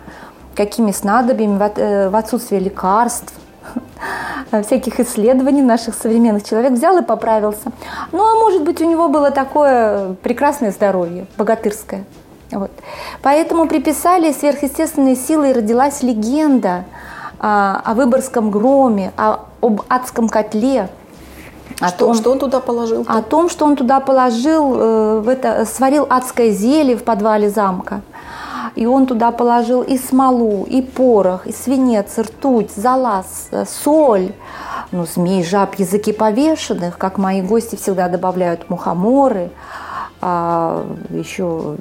[0.55, 3.33] Какими снадобьями, в э, отсутствие лекарств,
[4.63, 7.71] всяких исследований наших современных, человек взял и поправился.
[8.11, 12.05] Ну, а может быть, у него было такое прекрасное здоровье, богатырское.
[12.51, 12.71] Вот.
[13.21, 16.85] Поэтому приписали сверхъестественные силы, и родилась легенда
[17.39, 20.89] а, о Выборгском громе, о- об адском котле,
[21.79, 23.05] о Что, том, что он туда положил?
[23.07, 28.01] о том, что он туда положил, э, в это, сварил адское зелье в подвале замка.
[28.75, 34.33] И он туда положил и смолу, и порох, и свинец, и ртуть, залаз, э, соль.
[34.91, 39.51] Ну, змей, жаб, языки повешенных, как мои гости всегда добавляют мухоморы,
[40.21, 41.75] а, еще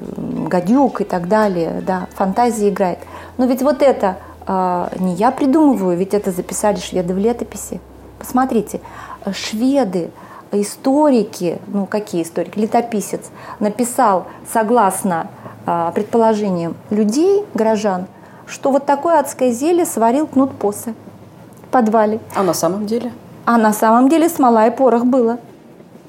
[0.47, 1.83] гадюк и так далее.
[1.87, 2.99] Да, фантазия играет.
[3.39, 7.81] Но ведь вот это а, не я придумываю, ведь это записали шведы в летописи.
[8.19, 8.81] Посмотрите,
[9.33, 10.11] шведы,
[10.53, 15.29] историки, ну какие историки, летописец, написал согласно
[15.67, 18.07] а, предположениям людей, горожан,
[18.47, 20.95] что вот такое адское зелье сварил Кнут Посе
[21.65, 22.21] в подвале.
[22.35, 23.13] А на самом деле?
[23.45, 25.39] А на самом деле смола и порох было.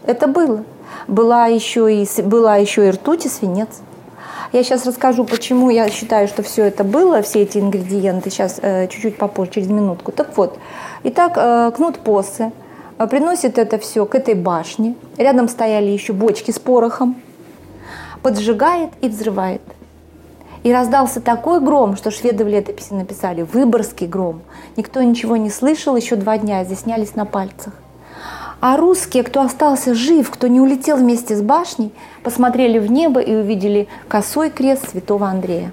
[0.05, 0.63] Это было.
[1.07, 3.81] Была еще и, была еще и ртуть, и свинец.
[4.51, 8.87] Я сейчас расскажу, почему я считаю, что все это было, все эти ингредиенты, сейчас э,
[8.87, 10.11] чуть-чуть попозже, через минутку.
[10.11, 10.57] Так вот,
[11.03, 12.51] итак, э, Кнут Посе э,
[13.07, 14.95] приносит это все к этой башне.
[15.17, 17.15] Рядом стояли еще бочки с порохом.
[18.21, 19.61] Поджигает и взрывает.
[20.63, 24.41] И раздался такой гром, что шведы в летописи написали «Выборгский гром».
[24.75, 27.73] Никто ничего не слышал, еще два дня изъяснялись на пальцах.
[28.59, 33.33] А русские, кто остался жив, кто не улетел вместе с башней, посмотрели в небо и
[33.33, 35.71] увидели косой крест святого Андрея.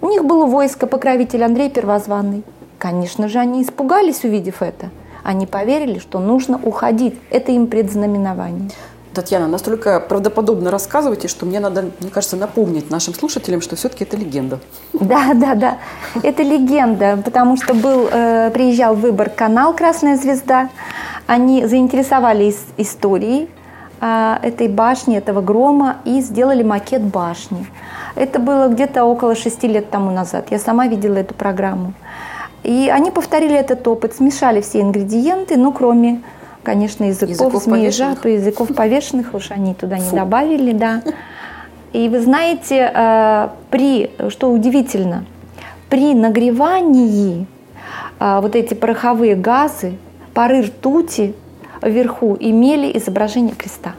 [0.00, 2.44] У них было войско, покровитель Андрей Первозванный.
[2.78, 4.90] Конечно же, они испугались, увидев это.
[5.24, 7.18] Они поверили, что нужно уходить.
[7.30, 8.70] Это им предзнаменование.
[9.14, 14.16] Татьяна, настолько правдоподобно рассказываете, что мне надо, мне кажется, напомнить нашим слушателям, что все-таки это
[14.16, 14.60] легенда.
[14.92, 15.78] Да, да, да.
[16.22, 20.68] Это легенда, потому что был, э, приезжал в Выборг канал «Красная звезда».
[21.26, 23.48] Они заинтересовались историей
[24.00, 27.66] а, этой башни, этого грома, и сделали макет башни.
[28.16, 30.48] Это было где-то около шести лет тому назад.
[30.50, 31.94] Я сама видела эту программу.
[32.64, 36.22] И они повторили этот опыт, смешали все ингредиенты, ну, кроме,
[36.62, 38.26] конечно, языков, Языков повешенных.
[38.26, 41.02] и языков повешенных, уж они туда не добавили, да.
[41.92, 45.26] И вы знаете, э, при, что удивительно,
[45.90, 47.46] при нагревании
[48.18, 49.92] э, вот эти пороховые газы,
[50.32, 51.34] пары ртути
[51.82, 53.92] вверху имели изображение креста.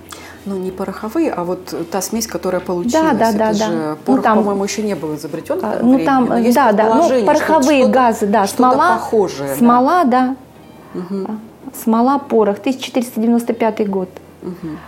[0.46, 3.18] Ну, не пороховые, а вот та смесь, которая получилась.
[3.18, 3.96] Да, да, Это да, же да.
[4.06, 5.60] Порох, Ну, там- по-моему, еще не был изобретен.
[5.64, 8.94] А, Ну там, но есть да, да, ну что пороховые что-то- газы, да, что-то смола,
[8.94, 9.56] похожее.
[9.56, 10.36] смола, да,
[11.84, 14.10] смола, порох, 1495 год.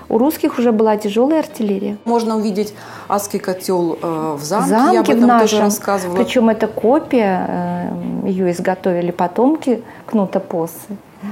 [0.08, 1.98] У русских уже была тяжелая артиллерия.
[2.06, 2.76] Можно увидеть
[3.10, 4.67] адский котел э, в замке.
[4.67, 6.15] В Я об замке в этом тоже нашем, рассказывала.
[6.15, 7.91] причем это копия,
[8.24, 10.76] э, ее изготовили потомки Кнута Поссы.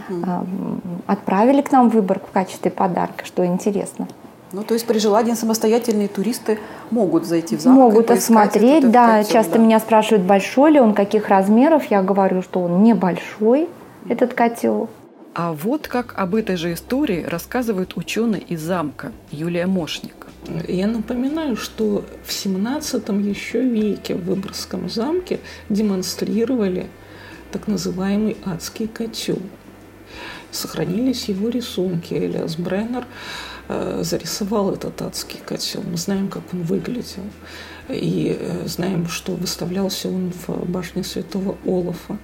[0.10, 4.08] М, Отправили к нам в Выборг в качестве подарка, что интересно.
[4.52, 9.18] Ну, то есть при желании самостоятельные туристы могут зайти в замок Могут осмотреть, да.
[9.18, 9.60] котел, Часто да.
[9.60, 11.86] меня спрашивают, большой ли он, каких размеров.
[11.92, 13.68] Я говорю, что он небольшой,
[14.08, 14.90] этот котел.
[15.34, 20.28] А вот как об этой же истории рассказывает ученый из замка Юлия Мошник.
[20.68, 26.88] Я напоминаю, что в 17 еще веке в Выборгском замке демонстрировали
[27.52, 29.40] так называемый адский котел.
[30.56, 32.14] Сохранились его рисунки.
[32.14, 33.06] Элиас Бреннер
[33.68, 35.84] э, зарисовал этот адский котел.
[35.84, 37.24] Мы знаем, как он выглядел.
[37.90, 42.18] И э, знаем, что выставлялся он в башне святого Олафа.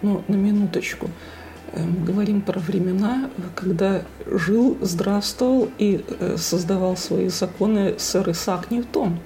[0.00, 1.10] Но на минуточку.
[1.72, 6.04] Э, Мы говорим про времена, когда жил, здравствовал и
[6.36, 9.18] создавал свои законы сэр Исаак Ньютон.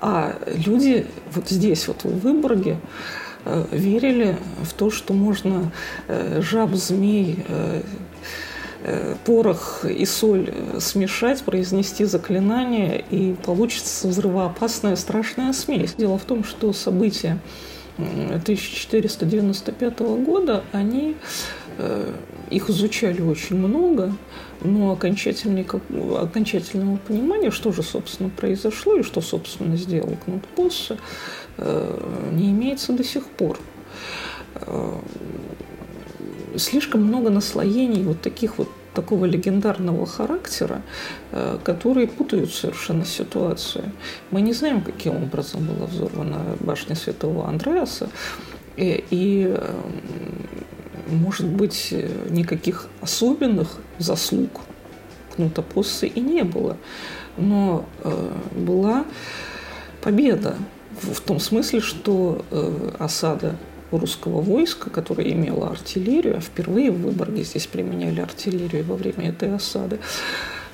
[0.00, 2.78] А люди вот здесь, вот в Выборге,
[3.70, 5.72] верили в то, что можно
[6.08, 7.82] э, жаб, змей, э,
[8.82, 15.94] э, порох и соль э, смешать, произнести заклинание, и получится взрывоопасная страшная смесь.
[15.94, 17.38] Дело в том, что события
[17.98, 21.16] м, 1495 года, они
[21.78, 22.12] э,
[22.54, 24.12] их изучали очень много,
[24.62, 30.98] но окончательного понимания, что же, собственно, произошло и что, собственно, сделал Кнут Поссе,
[31.58, 33.58] э, не имеется до сих пор.
[34.54, 34.94] Э,
[36.56, 40.82] Слишком много наслоений вот таких вот такого легендарного характера,
[41.32, 43.90] э, которые путают совершенно ситуацию.
[44.30, 48.08] Мы не знаем, каким образом была взорвана башня Святого Андреаса,
[48.76, 49.56] и, и,
[51.06, 54.60] может быть, э, никаких особенных заслуг
[55.34, 56.76] Кнута Поссы и не было.
[57.36, 59.04] Но э, была
[60.00, 60.56] победа
[61.00, 63.56] в, в том смысле, что э, осада
[63.90, 69.54] русского войска, которое имело артиллерию, а впервые в Выборге здесь применяли артиллерию во время этой
[69.54, 69.98] осады,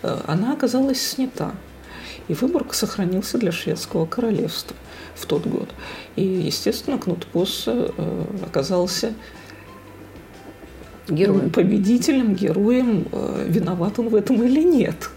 [0.03, 1.53] э, она оказалась снята.
[2.29, 4.77] И Выборг сохранился для шведского королевства
[5.17, 5.69] в тот год.
[6.17, 9.15] И, естественно, Кнут Поссе э, оказался
[11.11, 11.51] Героем.
[11.55, 15.11] победителем, героем, э, виноват он в этом или нет.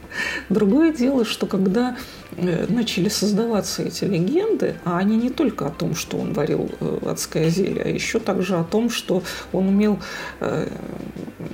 [0.49, 1.97] Другое дело, что когда
[2.35, 6.99] э, начали создаваться эти легенды, а они не только о том, что он варил э,
[7.05, 9.99] адское зелье, а еще также о том, что он умел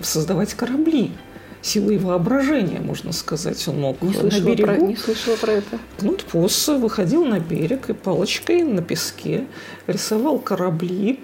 [0.01, 1.11] создавать корабли,
[1.61, 3.65] силой воображения, можно сказать.
[3.67, 5.79] Он мог Не на слышала, про, берегу не слышала про это.
[5.97, 9.45] Кнут Поссе выходил на берег и палочкой на песке
[9.87, 11.19] рисовал корабли.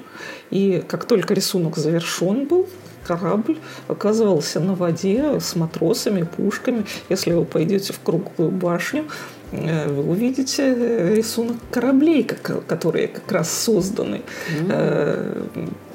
[0.52, 2.68] И как только рисунок завершен был,
[3.06, 6.86] корабль оказывался на воде с матросами, пушками.
[7.10, 9.06] Если вы пойдете в круглую башню,
[9.52, 14.22] э, вы увидите рисунок кораблей, которые как раз созданы
[14.70, 15.44] э,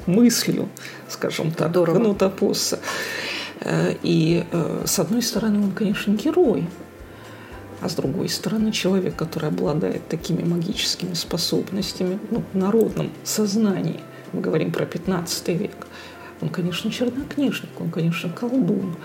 [0.05, 0.69] мыслью,
[1.09, 2.29] скажем так, Здорово.
[2.29, 2.79] Поссе.
[3.59, 4.43] Э, И
[4.85, 6.67] с одной стороны, он, конечно, герой,
[7.81, 13.99] а с другой стороны, человек, который обладает такими магическими способностями ну, в народном сознании,
[14.33, 15.87] мы говорим про 15 век,
[16.41, 18.95] он, конечно, чернокнижник, он, конечно, колдун.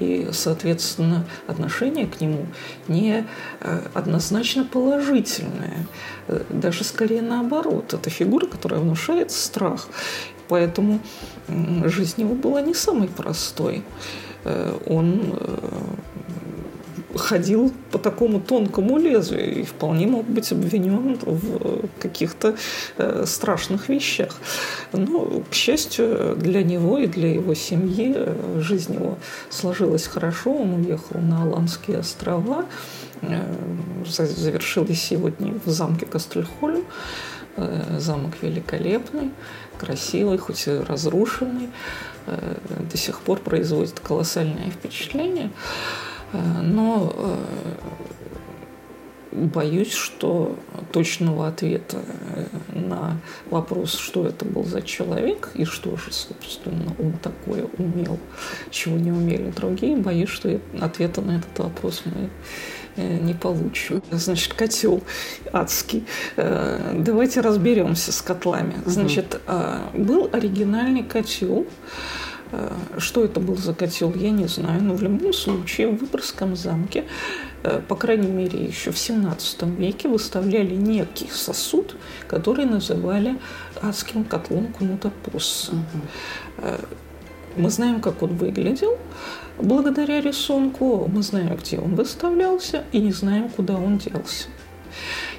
[0.00, 2.46] И, соответственно, отношение к нему
[2.88, 3.26] не
[3.60, 5.86] э, однозначно положительное.
[6.28, 7.94] Э, Даже скорее наоборот.
[7.94, 9.88] Это фигура, которая внушает страх.
[10.48, 11.00] Поэтому
[11.84, 13.82] жизнь его была не самой простой.
[14.44, 15.36] Э, Он
[17.16, 22.56] ходил по такому тонкому лезвию и вполне мог быть обвинен в каких-то
[22.98, 24.36] э, страшных вещах.
[24.92, 29.18] Но, к счастью, для него и для его семьи э, жизнь его
[29.50, 30.52] сложилась хорошо.
[30.52, 32.64] Он уехал на Аланские острова,
[33.22, 33.42] э,
[34.06, 36.84] за- завершились сегодня в замке Кастельхольм.
[37.56, 39.30] Э, Замок великолепный,
[39.78, 41.70] красивый, хоть и разрушенный,
[42.26, 42.54] э,
[42.92, 45.50] до сих пор производит колоссальное впечатление.
[46.32, 47.36] Э, но э,
[49.32, 50.56] боюсь, что
[50.92, 51.98] точного ответа
[52.34, 52.46] э,
[52.78, 53.20] на
[53.50, 58.18] вопрос, что это был за человек и что же, собственно, он такое умел,
[58.70, 62.30] чего не умели другие, боюсь, что ответа на этот вопрос мы
[62.96, 64.02] не получим.
[64.10, 65.02] Значит, котел
[65.52, 66.06] адский.
[66.34, 68.76] Давайте разберемся с котлами.
[68.86, 69.38] Значит,
[69.92, 71.66] был оригинальный котел,
[72.98, 77.04] что это был за котел, я не знаю, но в любом случае в Выборгском замке,
[77.62, 81.96] э, по крайней мере, еще в 17 веке выставляли некий сосуд,
[82.28, 83.38] который называли
[83.82, 85.72] адским котлом Кнута Посса.
[85.72, 86.72] Угу.
[87.56, 88.98] Мы знаем, как он выглядел
[89.58, 94.48] благодаря рисунку, мы знаем, где он выставлялся, и не знаем, куда он делся.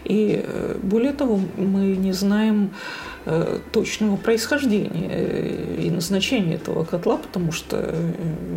[0.04, 0.44] И
[0.82, 3.07] более того, мы не знаем, Э,
[3.72, 8.14] точного происхождения э, и назначения этого котла, потому что э,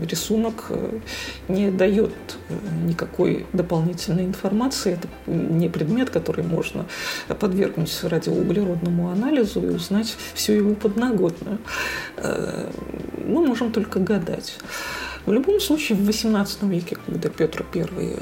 [0.09, 0.71] рисунок
[1.49, 2.13] не дает
[2.85, 4.93] никакой дополнительной информации.
[4.93, 6.87] Это не предмет, который можно
[7.27, 11.59] подвергнуть радиоуглеродному анализу и узнать всю его подноготную.
[13.27, 14.59] Мы можем только гадать.
[15.27, 18.17] В любом случае, в XVIII веке, когда Петр I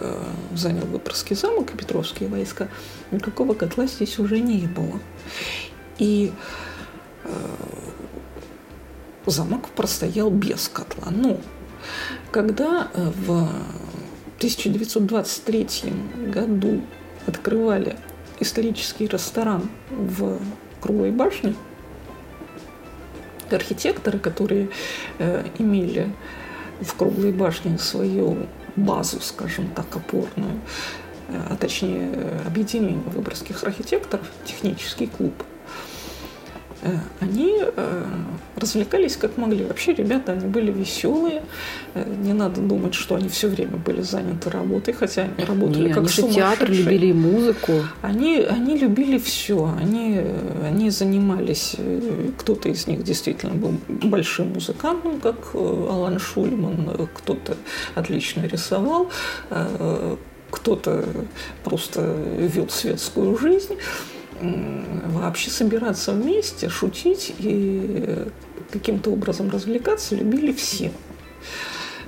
[0.55, 2.68] занял Выборгский замок и Петровские войска,
[3.11, 5.01] никакого котла здесь уже не было.
[5.99, 6.32] И
[7.24, 7.28] э,
[9.26, 11.09] замок простоял без котла.
[11.11, 11.38] Но
[12.30, 13.49] когда э, в
[14.38, 15.68] 1923
[16.32, 16.82] году
[17.26, 17.96] открывали
[18.40, 20.38] исторический ресторан в
[20.80, 21.55] Круглой башне,
[23.51, 24.68] архитекторы, которые
[25.18, 26.12] э, имели
[26.80, 28.46] в Круглой башне свою
[28.76, 30.61] базу, скажем так, опорную,
[31.28, 35.34] э, а точнее э, объединение выборгских архитекторов, технический клуб–
[37.20, 38.05] они э,
[38.57, 39.64] развлекались как могли.
[39.64, 41.43] Вообще ребята, они были веселые.
[41.95, 45.95] Э, не надо думать, что они все время были заняты работой, хотя они работали Не,
[45.95, 47.72] как они же театр любили и музыку.
[48.01, 49.72] Они, они любили все.
[49.79, 50.20] Они,
[50.64, 51.74] они занимались,
[52.39, 57.57] кто-то из них действительно был большим музыкантом, как Алан Шульман, кто-то
[57.97, 59.11] отлично рисовал,
[60.51, 61.05] кто-то
[61.64, 62.03] просто
[62.39, 63.76] вел светскую жизнь
[64.41, 68.26] вообще собираться вместе, шутить и
[68.70, 70.93] каким-то образом развлекаться любили все.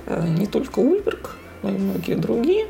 [0.05, 2.67] Э, не только Ульберг, но и многие другие.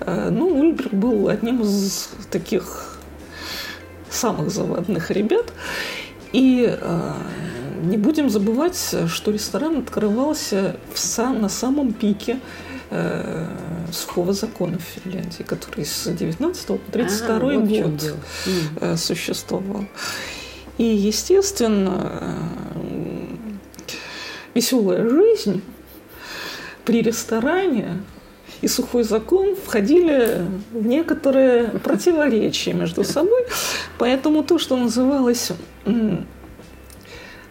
[0.00, 2.98] Э, но Ульберг был одним из таких
[4.10, 5.52] самых заводных ребят.
[6.32, 7.12] И э,
[7.82, 12.38] не будем забывать, что ресторан открывался в сам, на самом пике
[12.90, 13.46] э,
[13.92, 18.14] сухого закона в Финляндии, который с 19 по 32 а, вот год
[18.80, 19.84] э, существовал.
[20.78, 22.80] И, естественно, э,
[24.54, 25.62] веселая жизнь
[26.84, 28.02] при ресторане
[28.62, 33.44] и сухой закон входили в некоторые противоречия между собой.
[33.98, 35.52] Поэтому то, что называлось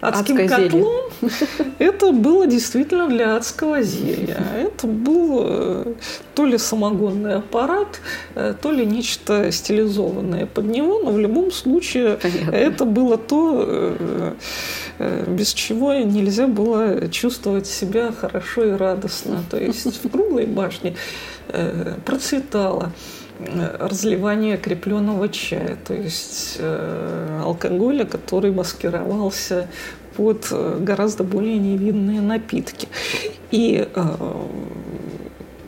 [0.02, 0.88] адским Адское котлом,
[1.22, 1.74] зелье.
[1.80, 4.42] это было действительно для адского зелья.
[4.56, 5.94] Это был э,
[6.36, 8.00] то ли самогонный аппарат,
[8.36, 12.52] э, то ли нечто стилизованное под него, но в любом случае Понятно.
[12.52, 19.44] это было то, э, без чего нельзя было чувствовать себя хорошо и радостно.
[19.50, 20.96] То есть в круглой башне
[22.06, 22.92] процветало
[23.40, 29.68] разливание крепленного чая, то есть э, алкоголя, который маскировался
[30.16, 32.88] под э, гораздо более невинные напитки.
[33.52, 34.04] И э,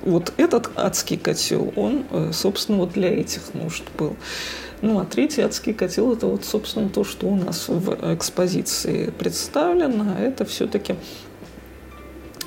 [0.03, 4.15] вот этот адский котел, он, э, собственно, вот для этих нужд был.
[4.82, 10.17] Ну, а третий адский котел– это вот, собственно, то, что у нас в экспозиции представлено.
[10.19, 10.95] Это все-таки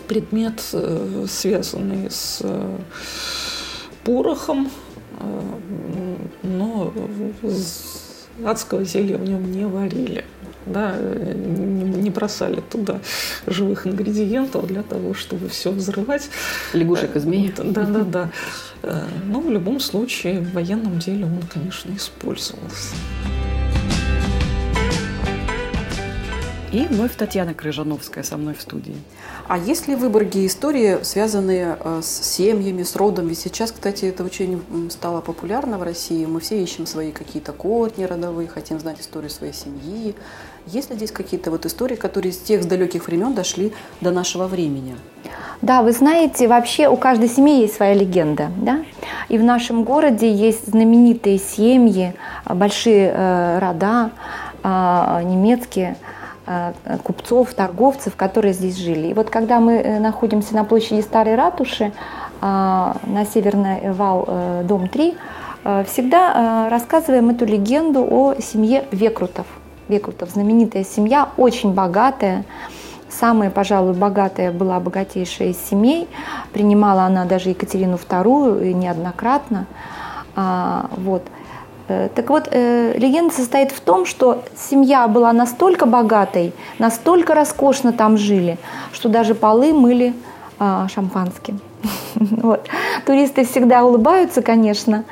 [0.08, 2.42] предмет, э, связанный с
[4.04, 4.70] порохом,
[6.42, 6.92] но
[8.44, 10.24] адского зелья в нем не варили.
[10.66, 13.00] Да, не бросали туда
[13.46, 16.30] живых ингредиентов для того, чтобы все взрывать.
[16.72, 17.52] Лягушек и змеи.
[17.56, 18.30] Да, да, да.
[19.26, 22.94] Но в любом случае в военном деле он, конечно, использовался.
[26.74, 28.96] И вновь Татьяна Крыжановская со мной в студии.
[29.46, 33.28] А есть ли в Выборге истории, связанные э, с семьями, с родом?
[33.28, 34.60] Ведь сейчас, кстати, это очень
[34.90, 36.26] стало популярно в России.
[36.26, 40.16] Мы все ищем свои какие-то корни родовые, хотим знать историю своей семьи.
[40.66, 44.48] Есть ли здесь какие-то вот истории, которые с тех с далеких времен дошли до нашего
[44.48, 44.96] времени?
[45.62, 48.84] Да, вы знаете, вообще у каждой семьи есть своя легенда, да?
[49.28, 54.10] И в нашем городе есть знаменитые семьи, большие э, рода
[54.64, 55.96] э, немецкие,
[57.03, 59.09] купцов, торговцев, которые здесь жили.
[59.09, 61.92] И вот когда мы э, находимся на площади Старой Ратуши,
[62.47, 65.16] а, на Северный вал, э, дом 3,
[65.64, 69.47] э, всегда э, рассказываем эту легенду о семье Векрутов.
[69.88, 72.45] Векрутов, знаменитая семья, очень богатая,
[73.09, 76.07] самая, пожалуй, богатая была богатейшая из семей.
[76.53, 79.66] Принимала она даже Екатерину II неоднократно.
[80.36, 81.22] А, вот.
[81.87, 88.57] Так вот, легенда состоит в том, что семья была настолько богатой, настолько роскошно там жили,
[88.93, 90.14] что даже полы мыли
[90.59, 91.61] а, шампанским.
[92.14, 92.66] Вот.
[93.07, 95.05] Туристы всегда улыбаются, конечно,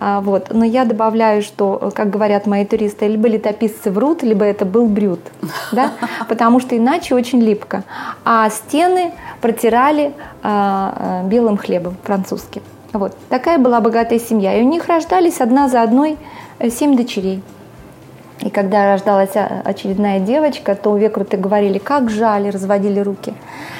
[0.00, 0.48] а, вот.
[0.50, 5.20] Но я добавляю, что, как говорят мои туристы, либо летописцы врут, либо это был брют,
[5.72, 5.92] да?
[6.28, 7.84] потому что иначе очень липко.
[8.24, 12.62] А стены протирали а, а, белым хлебом французским.
[12.94, 13.12] Вот.
[13.28, 14.56] Такая была богатая семья.
[14.56, 16.16] И у них рождались одна за одной
[16.60, 17.42] э, семь дочерей.
[18.40, 19.32] И когда рождалась
[19.64, 23.34] очередная девочка, то векруты говорили, как жаль, разводили руки.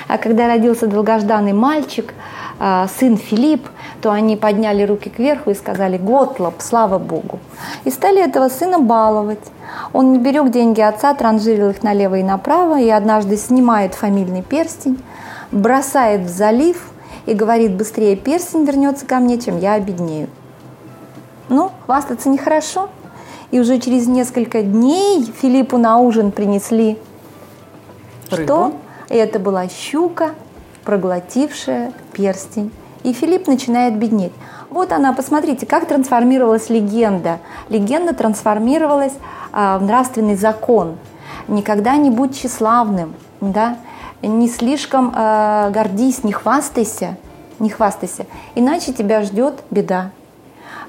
[0.09, 2.13] А когда родился долгожданный мальчик,
[2.59, 3.69] а, сын Филипп,
[4.01, 7.41] то они подняли руки кверху и сказали «Готлоп, слава Богу!»
[7.85, 9.41] И стали этого сына баловать.
[9.93, 15.03] Он не берег деньги отца, транжирил их налево и направо, и однажды снимает фамильный перстень,
[15.51, 16.94] бросает в залив
[17.27, 20.29] и говорит «Быстрее перстень вернется ко мне, чем я обеднею».
[21.49, 22.89] Ну, хвастаться нехорошо.
[23.51, 26.99] И уже через несколько дней Филиппу на ужин принесли
[28.31, 28.45] Рыбу.
[28.45, 28.73] что?
[29.11, 30.31] И это была щука,
[30.85, 32.73] проглотившая перстень.
[33.03, 34.33] И Филипп начинает беднеть.
[34.71, 37.39] Вот она, посмотрите, как трансформировалась легенда.
[37.69, 39.13] Легенда трансформировалась
[39.53, 40.97] а, в нравственный закон.
[41.47, 43.77] Никогда не будь тщеславным, да?
[44.27, 47.17] Не слишком э, гордись, не хвастайся,
[47.59, 50.11] не хвастайся, иначе тебя ждет беда.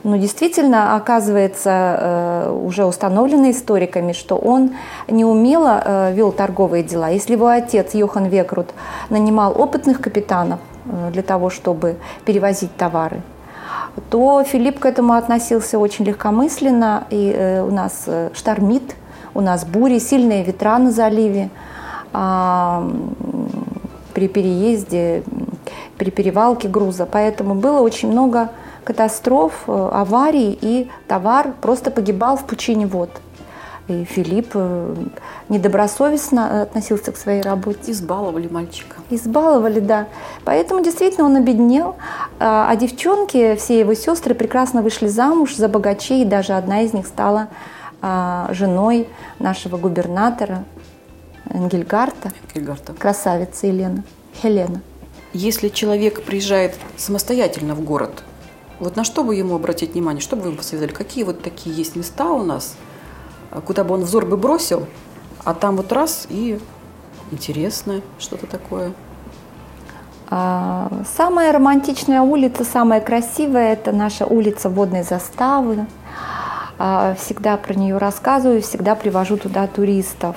[0.05, 4.75] Но действительно оказывается э, уже установлено историками, что он
[5.07, 7.09] неумело э, вел торговые дела.
[7.09, 8.67] Если его отец Йохан Векрут
[9.09, 13.21] нанимал опытных капитанов э, для того, чтобы перевозить товары,
[14.11, 18.95] то Филипп к этому относился очень легкомысленно, и у нас штормит,
[19.33, 21.49] у нас бури, сильные ветра на заливе.
[22.17, 22.89] А,
[24.13, 25.23] при переезде,
[25.97, 27.05] при перевалке груза.
[27.05, 28.51] Поэтому было очень много
[28.85, 33.09] катастроф, э, аварий, и товар просто погибал в пучине вод.
[33.89, 34.95] И Филипп э,
[35.49, 37.91] недобросовестно относился к своей работе.
[37.91, 38.95] Избаловали мальчика.
[39.09, 40.07] Избаловали, да.
[40.45, 41.97] Поэтому действительно он обеднел.
[42.39, 46.93] А, а девчонки, все его сестры прекрасно вышли замуж за богачей, и даже одна из
[46.93, 47.49] них стала
[48.01, 49.09] а, женой
[49.39, 50.63] нашего губернатора
[51.49, 52.31] Энгельгарта.
[52.53, 52.93] Энгельгарта.
[52.93, 54.03] Красавица Елена.
[54.41, 54.81] Хелена.
[55.33, 58.23] Если человек приезжает самостоятельно в город,
[58.79, 60.93] вот на что бы ему обратить внимание, что бы вы ему посоветовали?
[60.93, 62.75] Какие вот такие есть места у нас,
[63.65, 64.87] куда бы он взор бы бросил,
[65.43, 66.59] а там вот раз и
[67.31, 68.93] интересное что-то такое?
[70.29, 75.85] А, самая романтичная улица, самая красивая– это наша улица Водной заставы.
[76.77, 80.35] А, всегда про нее рассказываю, всегда привожу туда туристов.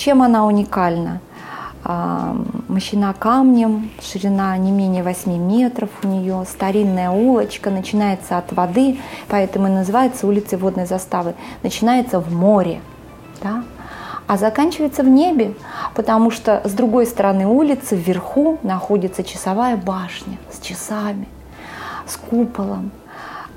[0.00, 1.20] Чем она уникальна?
[1.84, 2.34] А,
[2.68, 8.98] мощена камнем, ширина не менее 8 метров у нее, старинная улочка, начинается от воды,
[9.28, 12.80] поэтому и называется улицей водной заставы, начинается в море,
[13.42, 13.62] да?
[14.26, 15.52] а заканчивается в небе,
[15.94, 21.28] потому что с другой стороны улицы вверху находится часовая башня с часами,
[22.06, 22.90] с куполом.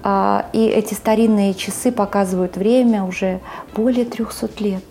[0.03, 3.39] А, и эти старинные часы показывают время уже
[3.73, 4.83] более 300 лет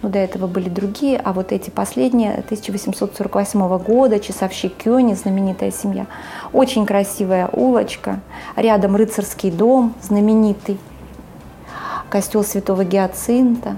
[0.00, 5.72] но ну, до этого были другие, а вот эти последние 1848 года, часовщик Кёни, знаменитая
[5.72, 6.06] семья,
[6.52, 8.20] очень красивая улочка,
[8.54, 10.78] рядом рыцарский дом, знаменитый,
[12.10, 13.76] костел святого Гиацинта,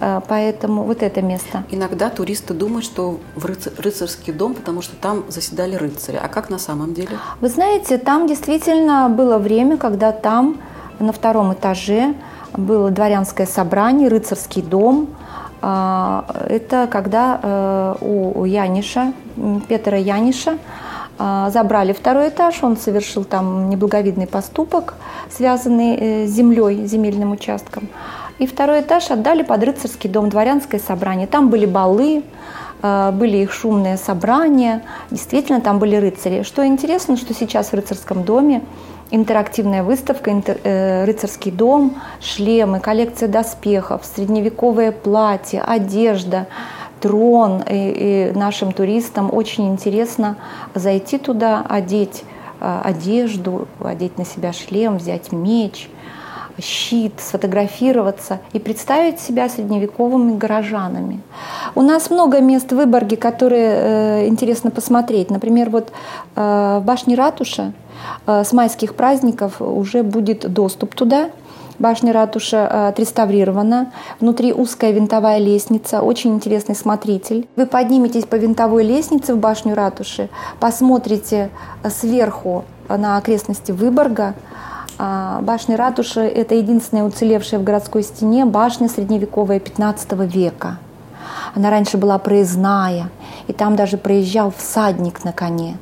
[0.00, 1.62] э, Поэтому вот это место.
[1.70, 6.18] Иногда туристы думают, что в рыцарский дом, потому что там заседали рыцари.
[6.20, 7.18] А как на самом деле?
[7.40, 10.60] Вы знаете, там действительно было время, когда там
[10.98, 12.14] на втором этаже
[12.52, 15.06] было дворянское собрание, рыцарский дом–
[16.48, 19.12] это когда э, у Яниша,
[19.68, 20.58] Петра Яниша,
[21.18, 24.94] а, забрали второй этаж, он совершил там неблаговидный поступок,
[25.30, 27.88] связанный э, с землей, земельным участком.
[28.38, 31.26] И второй этаж отдали под рыцарский дом, дворянское собрание.
[31.26, 32.22] Там были балы,
[32.82, 36.42] э, были их шумные собрания, действительно там были рыцари.
[36.42, 38.60] Что интересно, что сейчас в рыцарском доме
[39.10, 46.46] интерактивная выставка э, «Рыцарский дом», шлемы, коллекция доспехов, средневековое платье, одежда,
[47.00, 47.62] трон.
[47.68, 50.36] И, и нашим туристам очень интересно
[50.74, 52.24] зайти туда, одеть
[52.60, 55.88] э, одежду, одеть на себя шлем, взять меч.
[56.60, 61.20] Щит, сфотографироваться и представить себя средневековыми горожанами.
[61.74, 65.30] У нас много мест в Выборге, которые э, интересно посмотреть.
[65.30, 65.92] Например, вот
[66.34, 67.72] э, башне ратуши
[68.26, 71.30] э, с майских праздников уже будет доступ туда.
[71.78, 73.92] Башня ратуша э, отреставрирована.
[74.20, 77.46] Внутри узкая винтовая лестница, очень интересный смотритель.
[77.56, 81.50] Вы подниметесь по винтовой лестнице в башню ратуши, посмотрите
[81.82, 84.34] э, сверху на окрестности Выборга.
[84.98, 90.78] А, Башня ратуши– это единственная уцелевшая в городской стене башня средневековая 15 века.
[91.54, 93.10] Она раньше была проездная,
[93.46, 95.76] и там даже проезжал всадник на коне.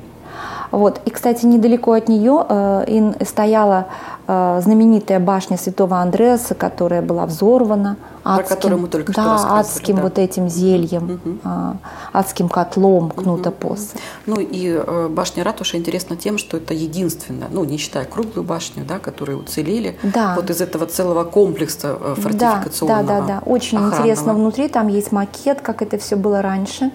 [0.70, 1.01] Вот.
[1.05, 3.87] И, кстати, недалеко от нее э, стояла
[4.26, 9.61] э, знаменитая башня Святого Андреаса, которая была взорвана Про которую мы только что да, рассказывали,
[9.61, 10.03] адским да.
[10.03, 11.41] вот этим зельем, Мгм.
[11.45, 11.76] а,
[12.12, 13.97] адским котлом кнута посса.
[14.26, 18.85] Ну и э, башня ратуши интересна тем, что это единственная, ну не считая круглую башню,
[18.85, 20.35] да, которые уцелели, Да.
[20.37, 23.03] вот из этого целого комплекса э, фортификационного.
[23.05, 24.01] Да, да, да, очень охранного.
[24.01, 24.68] интересно внутри.
[24.68, 26.91] Там есть макет, как это все было раньше.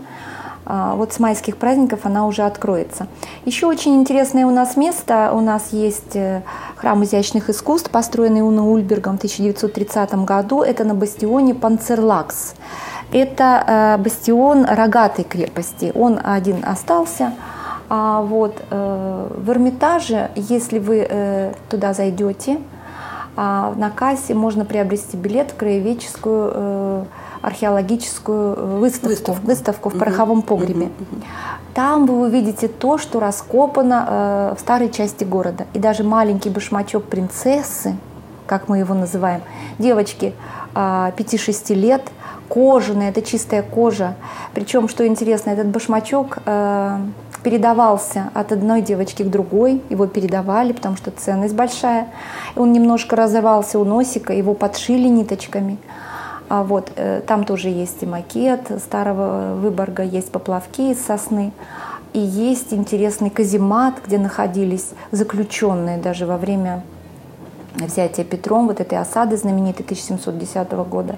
[0.72, 3.08] А, Вот с майских праздников она уже откроется.
[3.44, 5.32] Еще очень интересное у нас место.
[5.34, 6.44] У нас есть э,
[6.76, 10.62] храм изящных искусств, построенный Уна Ульбергом в 1930 году.
[10.62, 12.54] Это на бастионе Панцерлакс.
[13.12, 15.92] Это э, бастион рогатой крепости.
[15.96, 17.34] Он один остался.
[17.90, 22.60] А вот э, в Эрмитаже, если вы туда зайдете,
[23.36, 27.08] а на кассе можно приобрести билет в краеведческую
[27.42, 29.46] археологическую э, выставку, Выставку.
[29.46, 30.90] выставку, в пороховом погребе.
[31.74, 35.66] Там вы увидите то, что раскопано э, в старой части города.
[35.74, 37.96] И даже маленький башмачок принцессы,
[38.48, 39.42] как мы его называем,
[39.78, 40.34] девочки
[40.74, 42.02] а, 5-6 лет,
[42.50, 44.16] кожаный, это чистая кожа.
[44.54, 46.98] Причем, что интересно, этот башмачок э,
[47.44, 52.08] передавался от одной девочки к другой, его передавали, потому что ценность большая.
[52.56, 55.78] Он немножко разорвался у носика, его подшили ниточками.
[56.50, 61.52] А вот э, там тоже есть и макет старого Выборга, есть поплавки из сосны.
[62.14, 66.84] И есть интересный каземат, где находились заключенные даже во время
[67.76, 71.18] взятия Петром, вот этой осады знаменитой 1710 года.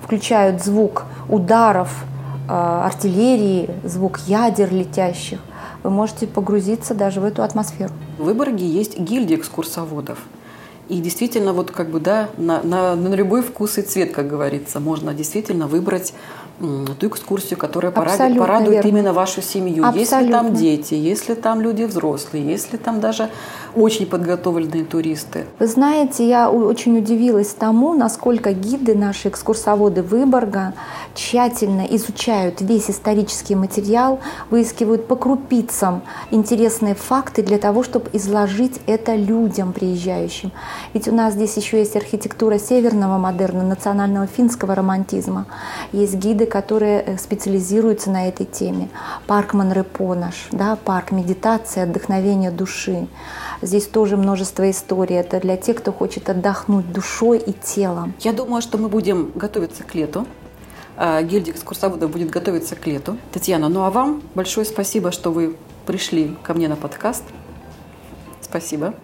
[0.00, 2.04] Включают звук ударов
[2.48, 5.40] э, артиллерии, звук ядер летящих.
[5.82, 7.92] Вы можете погрузиться даже в эту атмосферу.
[8.16, 10.18] В Выборге есть гильдия экскурсоводов.
[10.88, 14.80] И действительно, вот как бы, да, на, на, на любой вкус и цвет, как говорится,
[14.80, 16.12] можно действительно выбрать
[16.58, 19.84] ту экскурсию, которая порадует, Абсолютно порадует именно вашу семью.
[19.94, 20.56] Если там Абсолютно.
[20.56, 23.30] дети, если там люди взрослые, если там даже
[23.74, 25.46] очень подготовленные туристы.
[25.58, 30.74] Вы знаете, я очень удивилась тому, насколько гиды, наши экскурсоводы Выборга
[31.14, 39.14] тщательно изучают весь исторический материал, выискивают по крупицам интересные факты для того, чтобы изложить это
[39.14, 40.52] людям приезжающим.
[40.92, 45.46] Ведь у нас здесь еще есть архитектура северного модерна, национального финского романтизма.
[45.92, 48.88] Есть гиды, которые э, специализируются на этой теме.
[49.26, 53.06] Парк Монрепо наш, да, парк медитации, отдохновения души.
[53.62, 55.16] Здесь тоже множество историй.
[55.16, 58.14] Это для тех, кто хочет отдохнуть душой и телом.
[58.20, 60.26] Я думаю, что мы будем готовиться к лету.
[60.96, 63.16] А, Гильдия экскурсоводов будет готовиться к лету.
[63.32, 67.24] Татьяна, ну а вам большое спасибо, что вы пришли ко мне на подкаст.
[68.40, 68.94] Спасибо.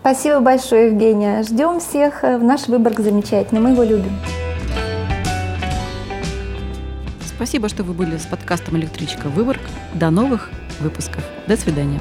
[0.00, 1.42] Спасибо большое, Евгения.
[1.42, 3.60] Ждем всех в наш Выборг замечательный.
[3.60, 4.12] Мы его любим.
[7.40, 9.62] Спасибо, что вы были с подкастом «Электричка Выборг».
[9.94, 11.24] До новых выпусков.
[11.46, 11.98] До свидания.